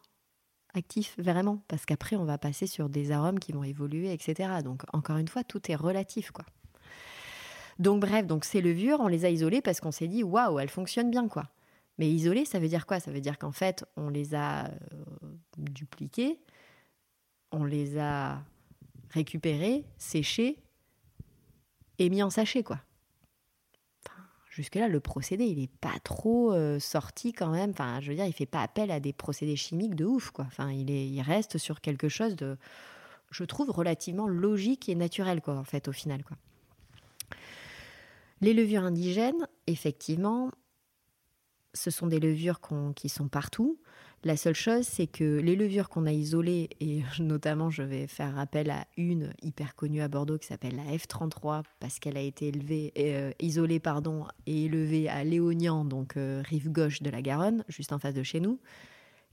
[0.74, 4.62] actifs vraiment, parce qu'après on va passer sur des arômes qui vont évoluer, etc.
[4.64, 6.44] Donc encore une fois, tout est relatif, quoi.
[7.78, 10.70] Donc bref, donc ces levures, on les a isolées parce qu'on s'est dit waouh, elles
[10.70, 11.44] fonctionnent bien, quoi.
[11.98, 13.00] Mais isolées, ça veut dire quoi?
[13.00, 14.70] Ça veut dire qu'en fait, on les a euh,
[15.58, 16.40] dupliquées,
[17.50, 18.40] on les a
[19.10, 20.62] récupérées, séchées
[21.98, 22.80] et mis en sachet, quoi.
[24.58, 27.70] Jusque-là, le procédé, il n'est pas trop euh, sorti quand même.
[27.70, 30.32] Enfin, je veux dire, il fait pas appel à des procédés chimiques de ouf.
[30.36, 32.56] Enfin, il, est, reste sur quelque chose de,
[33.30, 36.24] je trouve, relativement logique et naturel, quoi, en fait, au final.
[38.40, 40.50] Les levures indigènes, effectivement,
[41.72, 42.58] ce sont des levures
[42.96, 43.78] qui sont partout.
[44.24, 48.36] La seule chose, c'est que les levures qu'on a isolées, et notamment je vais faire
[48.38, 52.48] appel à une hyper connue à Bordeaux qui s'appelle la F33, parce qu'elle a été
[52.48, 57.64] élevée, euh, isolée pardon, et élevée à Léognan, donc euh, rive gauche de la Garonne,
[57.68, 58.58] juste en face de chez nous.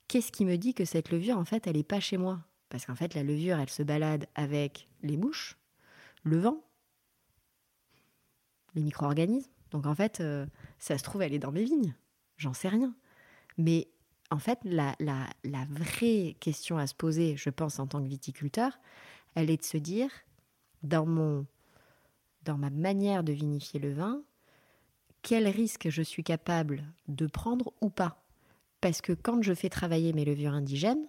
[0.08, 2.42] Qu'est-ce qui me dit que cette levure, en fait, elle n'est pas chez moi?
[2.70, 5.58] Parce qu'en fait, la levure, elle se balade avec les mouches,
[6.24, 6.64] le vent,
[8.76, 9.50] les micro-organismes.
[9.72, 10.46] Donc en fait, euh,
[10.78, 11.96] ça se trouve, elle est dans mes vignes.
[12.38, 12.94] J'en sais rien.
[13.58, 13.88] Mais
[14.36, 14.96] en fait, la,
[15.70, 18.78] vraie question à se poser, je pense, en tant que viticulteur,
[19.34, 20.10] elle est de se dire,
[20.84, 21.46] dans, mon,
[22.44, 24.22] dans ma manière de vinifier le vin,
[25.22, 28.26] quel risque je suis capable de prendre ou pas?
[28.82, 31.08] Parce que quand je fais travailler mes levures indigènes,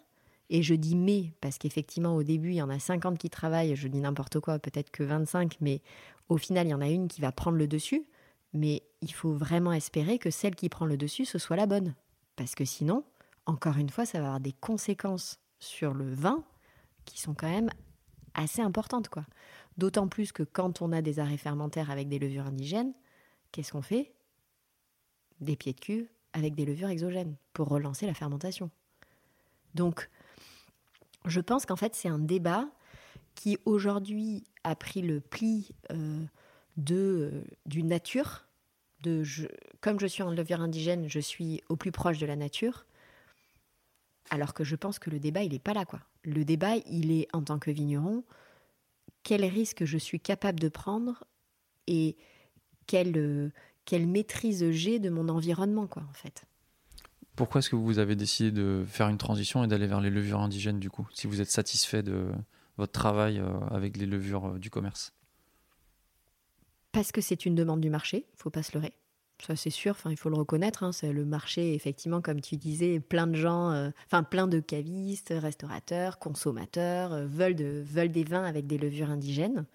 [0.48, 3.74] et je dis mais, parce qu'effectivement au début il y en a 50 qui travaillent,
[3.74, 5.82] je dis n'importe quoi, peut-être que 25, mais
[6.28, 8.06] au final il y en a une qui va prendre le dessus,
[8.52, 11.96] mais il faut vraiment espérer que celle qui prend le dessus, ce soit la bonne.
[12.36, 13.02] Parce que sinon,
[13.46, 16.44] encore une fois, ça va avoir des conséquences sur le vin
[17.04, 17.70] qui sont quand même
[18.34, 19.08] assez importantes.
[19.08, 19.24] quoi.
[19.78, 22.92] D'autant plus que quand on a des arrêts fermentaires avec des levures indigènes,
[23.52, 24.12] qu'est-ce qu'on fait?
[25.40, 28.70] Des pieds de cuve avec des levures exogènes pour relancer la fermentation.
[29.74, 30.10] Donc,
[31.24, 32.68] je pense qu'en fait, c'est un débat
[33.34, 36.24] qui aujourd'hui a pris le pli euh,
[36.76, 38.44] de, euh, du nature.
[39.02, 39.22] De
[39.80, 42.86] comme je suis en levure indigène, je suis au plus proche de la nature.
[44.30, 45.84] Alors que je pense que le débat, il n'est pas là.
[45.84, 46.00] quoi.
[46.22, 48.24] Le débat, il est en tant que vigneron,
[49.22, 51.24] quel risque je suis capable de prendre
[51.86, 52.16] et
[52.86, 53.50] quelle, euh,
[53.84, 56.44] quelle maîtrise j'ai de mon environnement, quoi, en fait.
[57.36, 60.40] Pourquoi est-ce que vous avez décidé de faire une transition et d'aller vers les levures
[60.40, 62.32] indigènes du coup Si vous êtes satisfait de
[62.78, 65.12] votre travail euh, avec les levures euh, du commerce?
[66.92, 68.94] Parce que c'est une demande du marché, faut pas se leurrer.
[69.44, 70.82] Ça c'est sûr, enfin il faut le reconnaître.
[70.82, 74.60] hein, c'est le marché, effectivement, comme tu disais, plein de gens, euh, enfin plein de
[74.60, 79.66] cavistes, restaurateurs, consommateurs euh, veulent, de, veulent des vins avec des levures indigènes.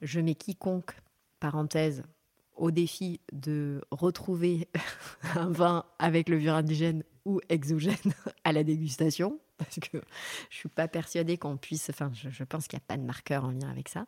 [0.00, 0.92] Je mets quiconque,
[1.40, 2.04] parenthèse,
[2.56, 4.68] au défi de retrouver
[5.36, 7.96] un vin avec levure indigène ou exogène
[8.44, 9.98] à la dégustation, parce que
[10.50, 11.90] je suis pas persuadée qu'on puisse.
[11.90, 14.06] Enfin, je, je pense qu'il n'y a pas de marqueur en lien avec ça.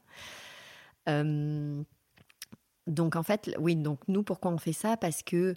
[1.08, 1.82] Euh,
[2.86, 4.96] donc en fait, oui, donc nous, pourquoi on fait ça?
[4.96, 5.54] Parce que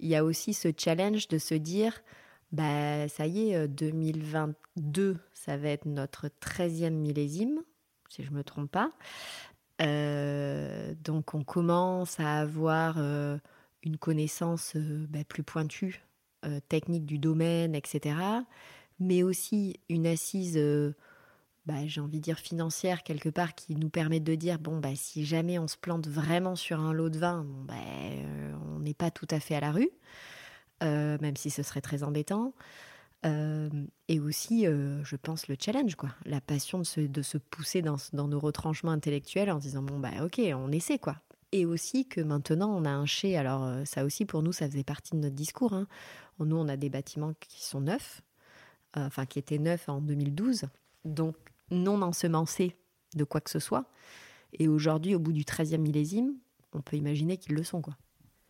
[0.00, 2.02] il y a aussi ce challenge de se dire,
[2.50, 7.62] bah ça y est, euh, 2022, ça va être notre 13e millésime,
[8.08, 8.92] si je me trompe pas.
[9.80, 13.38] Euh, donc on commence à avoir euh,
[13.82, 16.02] une connaissance euh, bah, plus pointue,
[16.44, 18.16] euh, technique du domaine, etc.
[19.00, 20.94] Mais aussi une assise euh,
[21.66, 24.96] bah, j'ai envie de dire financière quelque part qui nous permet de dire bon bah
[24.96, 28.94] si jamais on se plante vraiment sur un lot de vin, bah, euh, on n'est
[28.94, 29.90] pas tout à fait à la rue,
[30.82, 32.54] euh, même si ce serait très embêtant.
[33.24, 33.70] Euh,
[34.08, 36.10] et aussi, je pense, le challenge, quoi.
[36.24, 40.00] La passion de se, de se pousser dans, dans nos retranchements intellectuels en disant, bon,
[40.00, 41.16] bah, ok, on essaie, quoi.
[41.52, 43.36] Et aussi que maintenant, on a un chez.
[43.36, 45.72] Alors, ça aussi, pour nous, ça faisait partie de notre discours.
[45.72, 45.86] hein.
[46.40, 48.22] Nous, on a des bâtiments qui sont neufs,
[48.96, 50.64] enfin, qui étaient neufs en 2012,
[51.04, 51.36] donc
[51.72, 52.76] non ensemencés
[53.14, 53.84] de quoi que ce soit.
[54.52, 56.34] Et aujourd'hui, au bout du 13e millésime,
[56.72, 57.96] on peut imaginer qu'ils le sont, quoi.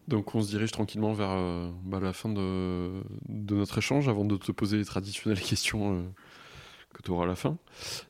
[0.09, 4.25] Donc on se dirige tranquillement vers euh, bah, la fin de, de notre échange avant
[4.25, 6.03] de te poser les traditionnelles questions euh,
[6.93, 7.57] que tu auras à la fin.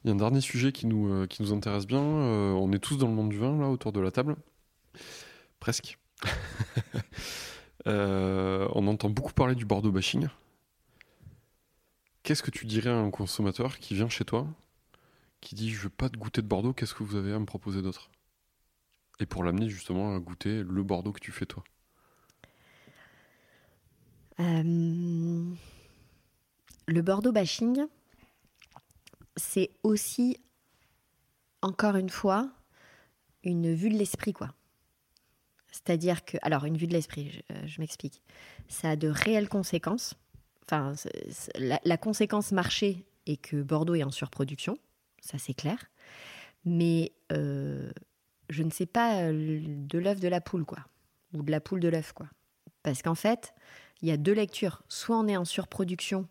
[0.05, 2.03] Il y a un dernier sujet qui nous, euh, qui nous intéresse bien.
[2.03, 4.37] Euh, on est tous dans le monde du vin là autour de la table.
[5.61, 5.99] Presque.
[7.89, 10.29] Euh, on entend beaucoup parler du Bordeaux bashing.
[12.23, 14.47] Qu'est-ce que tu dirais à un consommateur qui vient chez toi,
[15.43, 17.45] qui dit je veux pas de goûter de Bordeaux, qu'est-ce que vous avez à me
[17.45, 18.11] proposer d'autre?
[19.21, 21.63] Et pour l'amener justement à goûter le Bordeaux que tu fais toi.
[24.41, 25.55] Euh,
[26.87, 27.85] le Bordeaux bashing,
[29.37, 30.39] c'est aussi,
[31.61, 32.51] encore une fois,
[33.45, 34.55] une vue de l'esprit, quoi.
[35.71, 38.23] C'est-à-dire que, alors, une vue de l'esprit, je, euh, m'explique.
[38.69, 40.15] Ça a de réelles conséquences.
[40.65, 40.95] Enfin,
[41.59, 44.79] la conséquence marché est que Bordeaux est en surproduction,
[45.23, 45.79] ça c'est clair.
[46.67, 47.91] Mais euh,
[48.51, 50.81] je ne sais pas euh, de l'œuf de la poule, quoi.
[51.33, 52.29] Ou de la poule de l'œuf, quoi.
[52.83, 53.55] Parce qu'en fait,
[54.03, 54.83] il y a deux lectures.
[54.89, 56.29] Soit on est en surproduction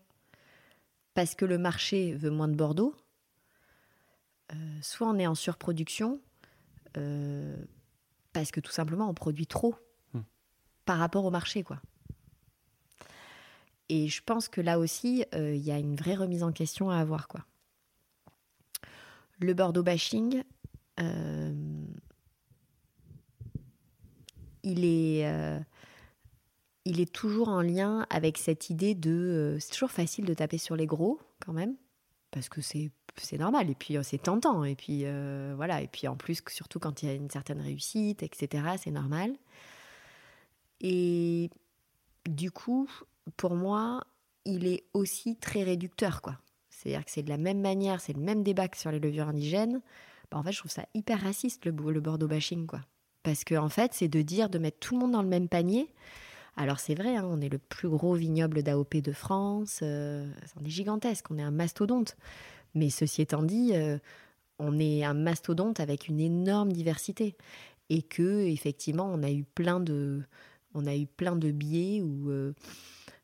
[1.15, 2.95] parce que le marché veut moins de Bordeaux,
[4.53, 6.22] euh, soit on est en surproduction
[6.97, 7.57] euh,
[8.31, 9.76] parce que tout simplement on produit trop
[10.13, 10.22] Hmm.
[10.85, 11.81] par rapport au marché, quoi.
[13.89, 16.89] Et je pense que là aussi, euh, il y a une vraie remise en question
[16.89, 17.45] à avoir, quoi.
[19.41, 20.43] Le Bordeaux bashing,
[20.99, 21.53] euh,
[24.63, 25.59] il est, euh,
[26.85, 29.09] il est toujours en lien avec cette idée de.
[29.09, 31.76] euh, c'est toujours facile de taper sur les gros, quand même,
[32.30, 32.91] parce que c'est
[33.39, 33.72] normal.
[33.72, 34.63] Et puis c'est tentant.
[34.63, 35.05] Et puis
[35.55, 35.81] voilà.
[35.81, 39.35] Et puis en plus surtout quand il y a une certaine réussite etc c'est normal.
[40.81, 41.49] Et
[42.30, 42.88] du coup
[43.38, 44.03] pour moi
[44.45, 46.38] il est aussi très réducteur quoi
[46.82, 48.91] c'est à dire que c'est de la même manière c'est le même débat que sur
[48.91, 49.82] les levures indigènes
[50.32, 52.82] bah, en fait je trouve ça hyper raciste le, le Bordeaux bashing quoi
[53.24, 55.48] parce que en fait c'est de dire de mettre tout le monde dans le même
[55.48, 55.88] panier
[56.58, 60.30] alors c'est vrai, hein, on est le plus gros vignoble d'AOP de France, euh,
[60.60, 62.18] on est gigantesque, on est un mastodonte.
[62.76, 63.98] Mais ceci étant dit, euh,
[64.60, 67.36] on est un mastodonte avec une énorme diversité.
[67.90, 70.22] Et que, effectivement, on a eu plein de,
[70.74, 72.53] on a eu plein de biais où, euh,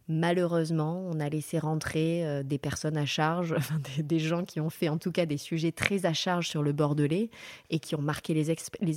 [0.08, 4.60] malheureusement, on a laissé rentrer euh, des personnes à charge, enfin, des, des gens qui
[4.60, 7.30] ont fait en tout cas des sujets très à charge sur le Bordelais
[7.70, 8.52] et qui ont marqué les,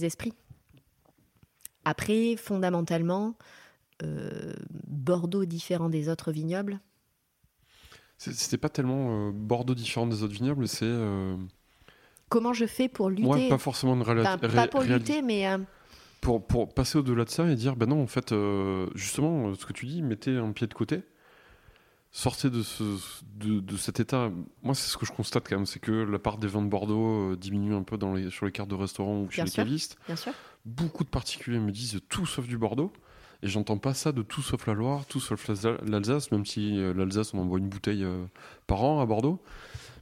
[0.05, 0.35] esprits.
[1.85, 3.35] Après, fondamentalement,
[4.03, 4.55] euh,
[4.87, 6.81] Bordeaux différent des autres vignobles,
[8.19, 10.85] C'était pas tellement euh, Bordeaux différent des autres vignobles, c'est.
[10.85, 11.37] euh,
[12.29, 13.27] comment je fais pour lutter?
[13.27, 15.47] Ouais, pas forcément une réla- Enfin, pas pour lutter, mais
[16.21, 19.55] pour, pour passer au-delà de ça et dire, ben non, en fait, euh, justement, euh,
[19.55, 21.03] ce que tu dis, mettez un pied de côté,
[22.13, 22.83] sortez de, ce,
[23.37, 24.31] de, de cet état.
[24.63, 26.69] Moi, c'est ce que je constate quand même, c'est que la part des vins de
[26.69, 29.45] Bordeaux euh, diminue un peu dans les, sur les cartes de restaurant ou chez Bien
[29.45, 29.65] les sûr.
[29.65, 29.99] cavistes.
[30.07, 30.33] bien sûr.
[30.67, 32.93] Beaucoup de particuliers me disent tout sauf du Bordeaux.
[33.43, 36.77] Et j'entends pas ça de tout sauf la Loire, tout sauf l'Alsa- l'Alsace, même si
[36.95, 38.05] l'Alsace, on envoie une bouteille
[38.67, 39.41] par an à Bordeaux.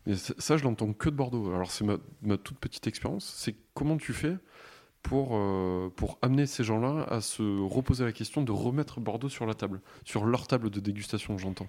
[0.06, 1.52] Mais ça, je l'entends que de Bordeaux.
[1.54, 3.32] Alors, c'est ma, ma toute petite expérience.
[3.36, 4.36] C'est comment tu fais
[5.02, 9.46] pour, euh, pour amener ces gens-là à se reposer la question de remettre Bordeaux sur
[9.46, 11.68] la table, sur leur table de dégustation, j'entends.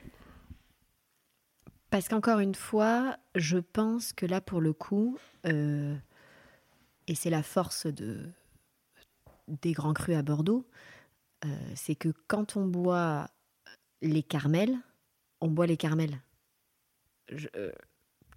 [1.90, 5.96] Parce qu'encore une fois, je pense que là, pour le coup, euh,
[7.08, 8.30] et c'est la force de,
[9.48, 10.68] des grands crus à Bordeaux,
[11.46, 13.28] euh, c'est que quand on boit
[14.02, 14.78] les carmels,
[15.42, 16.22] on boit les carmels.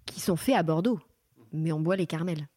[0.05, 0.99] Qui sont faits à Bordeaux,
[1.51, 2.47] mais on boit les carmels.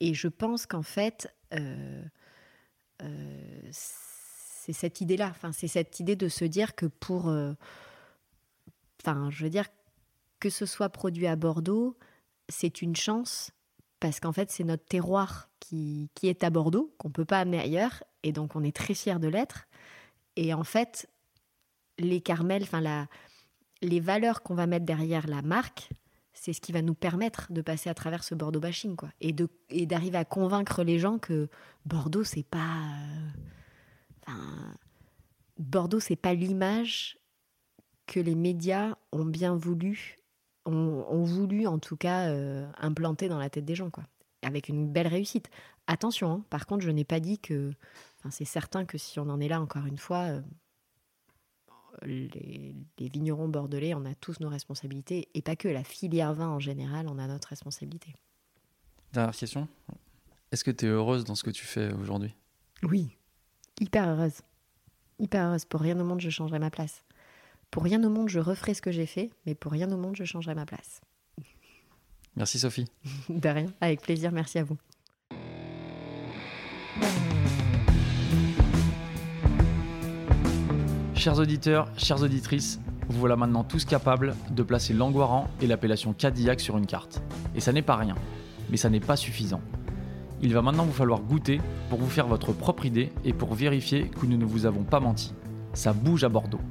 [0.00, 2.02] Et je pense qu'en fait, euh,
[3.02, 7.28] euh, c'est cette idée-là, enfin, c'est cette idée de se dire que pour.
[7.28, 7.52] euh,
[9.02, 9.66] Enfin, je veux dire,
[10.40, 11.96] que ce soit produit à Bordeaux,
[12.48, 13.52] c'est une chance
[13.98, 17.60] parce qu'en fait, c'est notre terroir qui, est à Bordeaux, qu'on ne peut pas amener
[17.60, 19.68] ailleurs, et donc on est très fiers de l'être.
[20.36, 21.08] Et en fait,
[21.98, 23.06] les Carmels, enfin,
[23.82, 25.90] les valeurs qu'on va mettre derrière la marque,
[26.40, 29.10] c'est ce qui va nous permettre de passer à travers ce Bordeaux bashing, quoi.
[29.20, 29.34] Et,
[29.84, 31.50] d'arriver à convaincre les gens que
[31.84, 32.78] Bordeaux, c'est pas.
[32.96, 33.28] euh,
[34.26, 34.74] enfin,
[35.58, 37.18] Bordeaux, c'est pas l'image
[38.06, 40.16] que les médias ont bien voulu,
[40.64, 43.90] ont, voulu en tout cas euh, implanter dans la tête des gens.
[44.40, 45.50] Avec une belle réussite.
[45.86, 47.70] Attention, hein, par contre, je n'ai pas dit que.
[48.18, 50.40] Enfin, c'est certain que si on en est là encore une fois, euh,
[52.04, 56.48] les, les vignerons bordelais, on a tous nos responsabilités, et pas que la filière vin
[56.48, 58.14] en général, on a notre responsabilité.
[59.12, 59.68] Dernière question.
[60.52, 62.34] Est-ce que tu es heureuse dans ce que tu fais aujourd'hui?
[62.82, 63.16] Oui,
[63.80, 64.40] hyper heureuse.
[65.18, 65.64] Hyper heureuse.
[65.64, 67.02] Pour rien au monde, je changerai ma place.
[67.70, 70.16] Pour rien au monde, je referai ce que j'ai fait, mais pour rien au monde,
[70.16, 71.00] je changerai ma place.
[72.36, 72.86] Merci Sophie.
[73.28, 74.76] De rien, avec plaisir, merci à vous.
[81.20, 82.80] Chers auditeurs, chères auditrices,
[83.10, 87.22] vous voilà maintenant tous capables de placer l'Anguaran et l'appellation Cadillac sur une carte.
[87.54, 88.14] Et ça n'est pas rien,
[88.70, 89.60] mais ça n'est pas suffisant.
[90.40, 91.60] Il va maintenant vous falloir goûter
[91.90, 94.98] pour vous faire votre propre idée et pour vérifier que nous ne vous avons pas
[94.98, 95.34] menti.
[95.74, 96.62] Ça bouge à Bordeaux.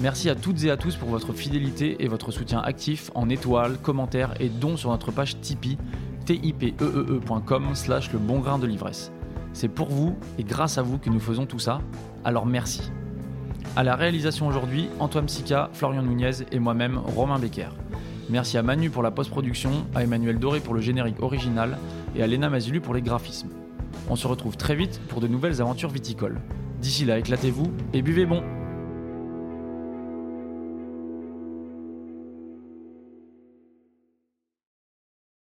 [0.00, 3.78] Merci à toutes et à tous pour votre fidélité et votre soutien actif en étoiles,
[3.78, 5.78] commentaires et dons sur notre page Tipeee
[6.24, 9.12] tipeee.com slash le bon grain de l'ivresse.
[9.52, 11.78] C'est pour vous et grâce à vous que nous faisons tout ça,
[12.24, 12.90] alors merci.
[13.76, 17.70] À la réalisation aujourd'hui, Antoine Sica, Florian Nunez et moi-même, Romain Becker.
[18.30, 21.76] Merci à Manu pour la post-production, à Emmanuel Doré pour le générique original
[22.14, 23.50] et à Léna Mazilu pour les graphismes.
[24.08, 26.40] On se retrouve très vite pour de nouvelles aventures viticoles.
[26.80, 28.44] D'ici là, éclatez-vous et buvez bon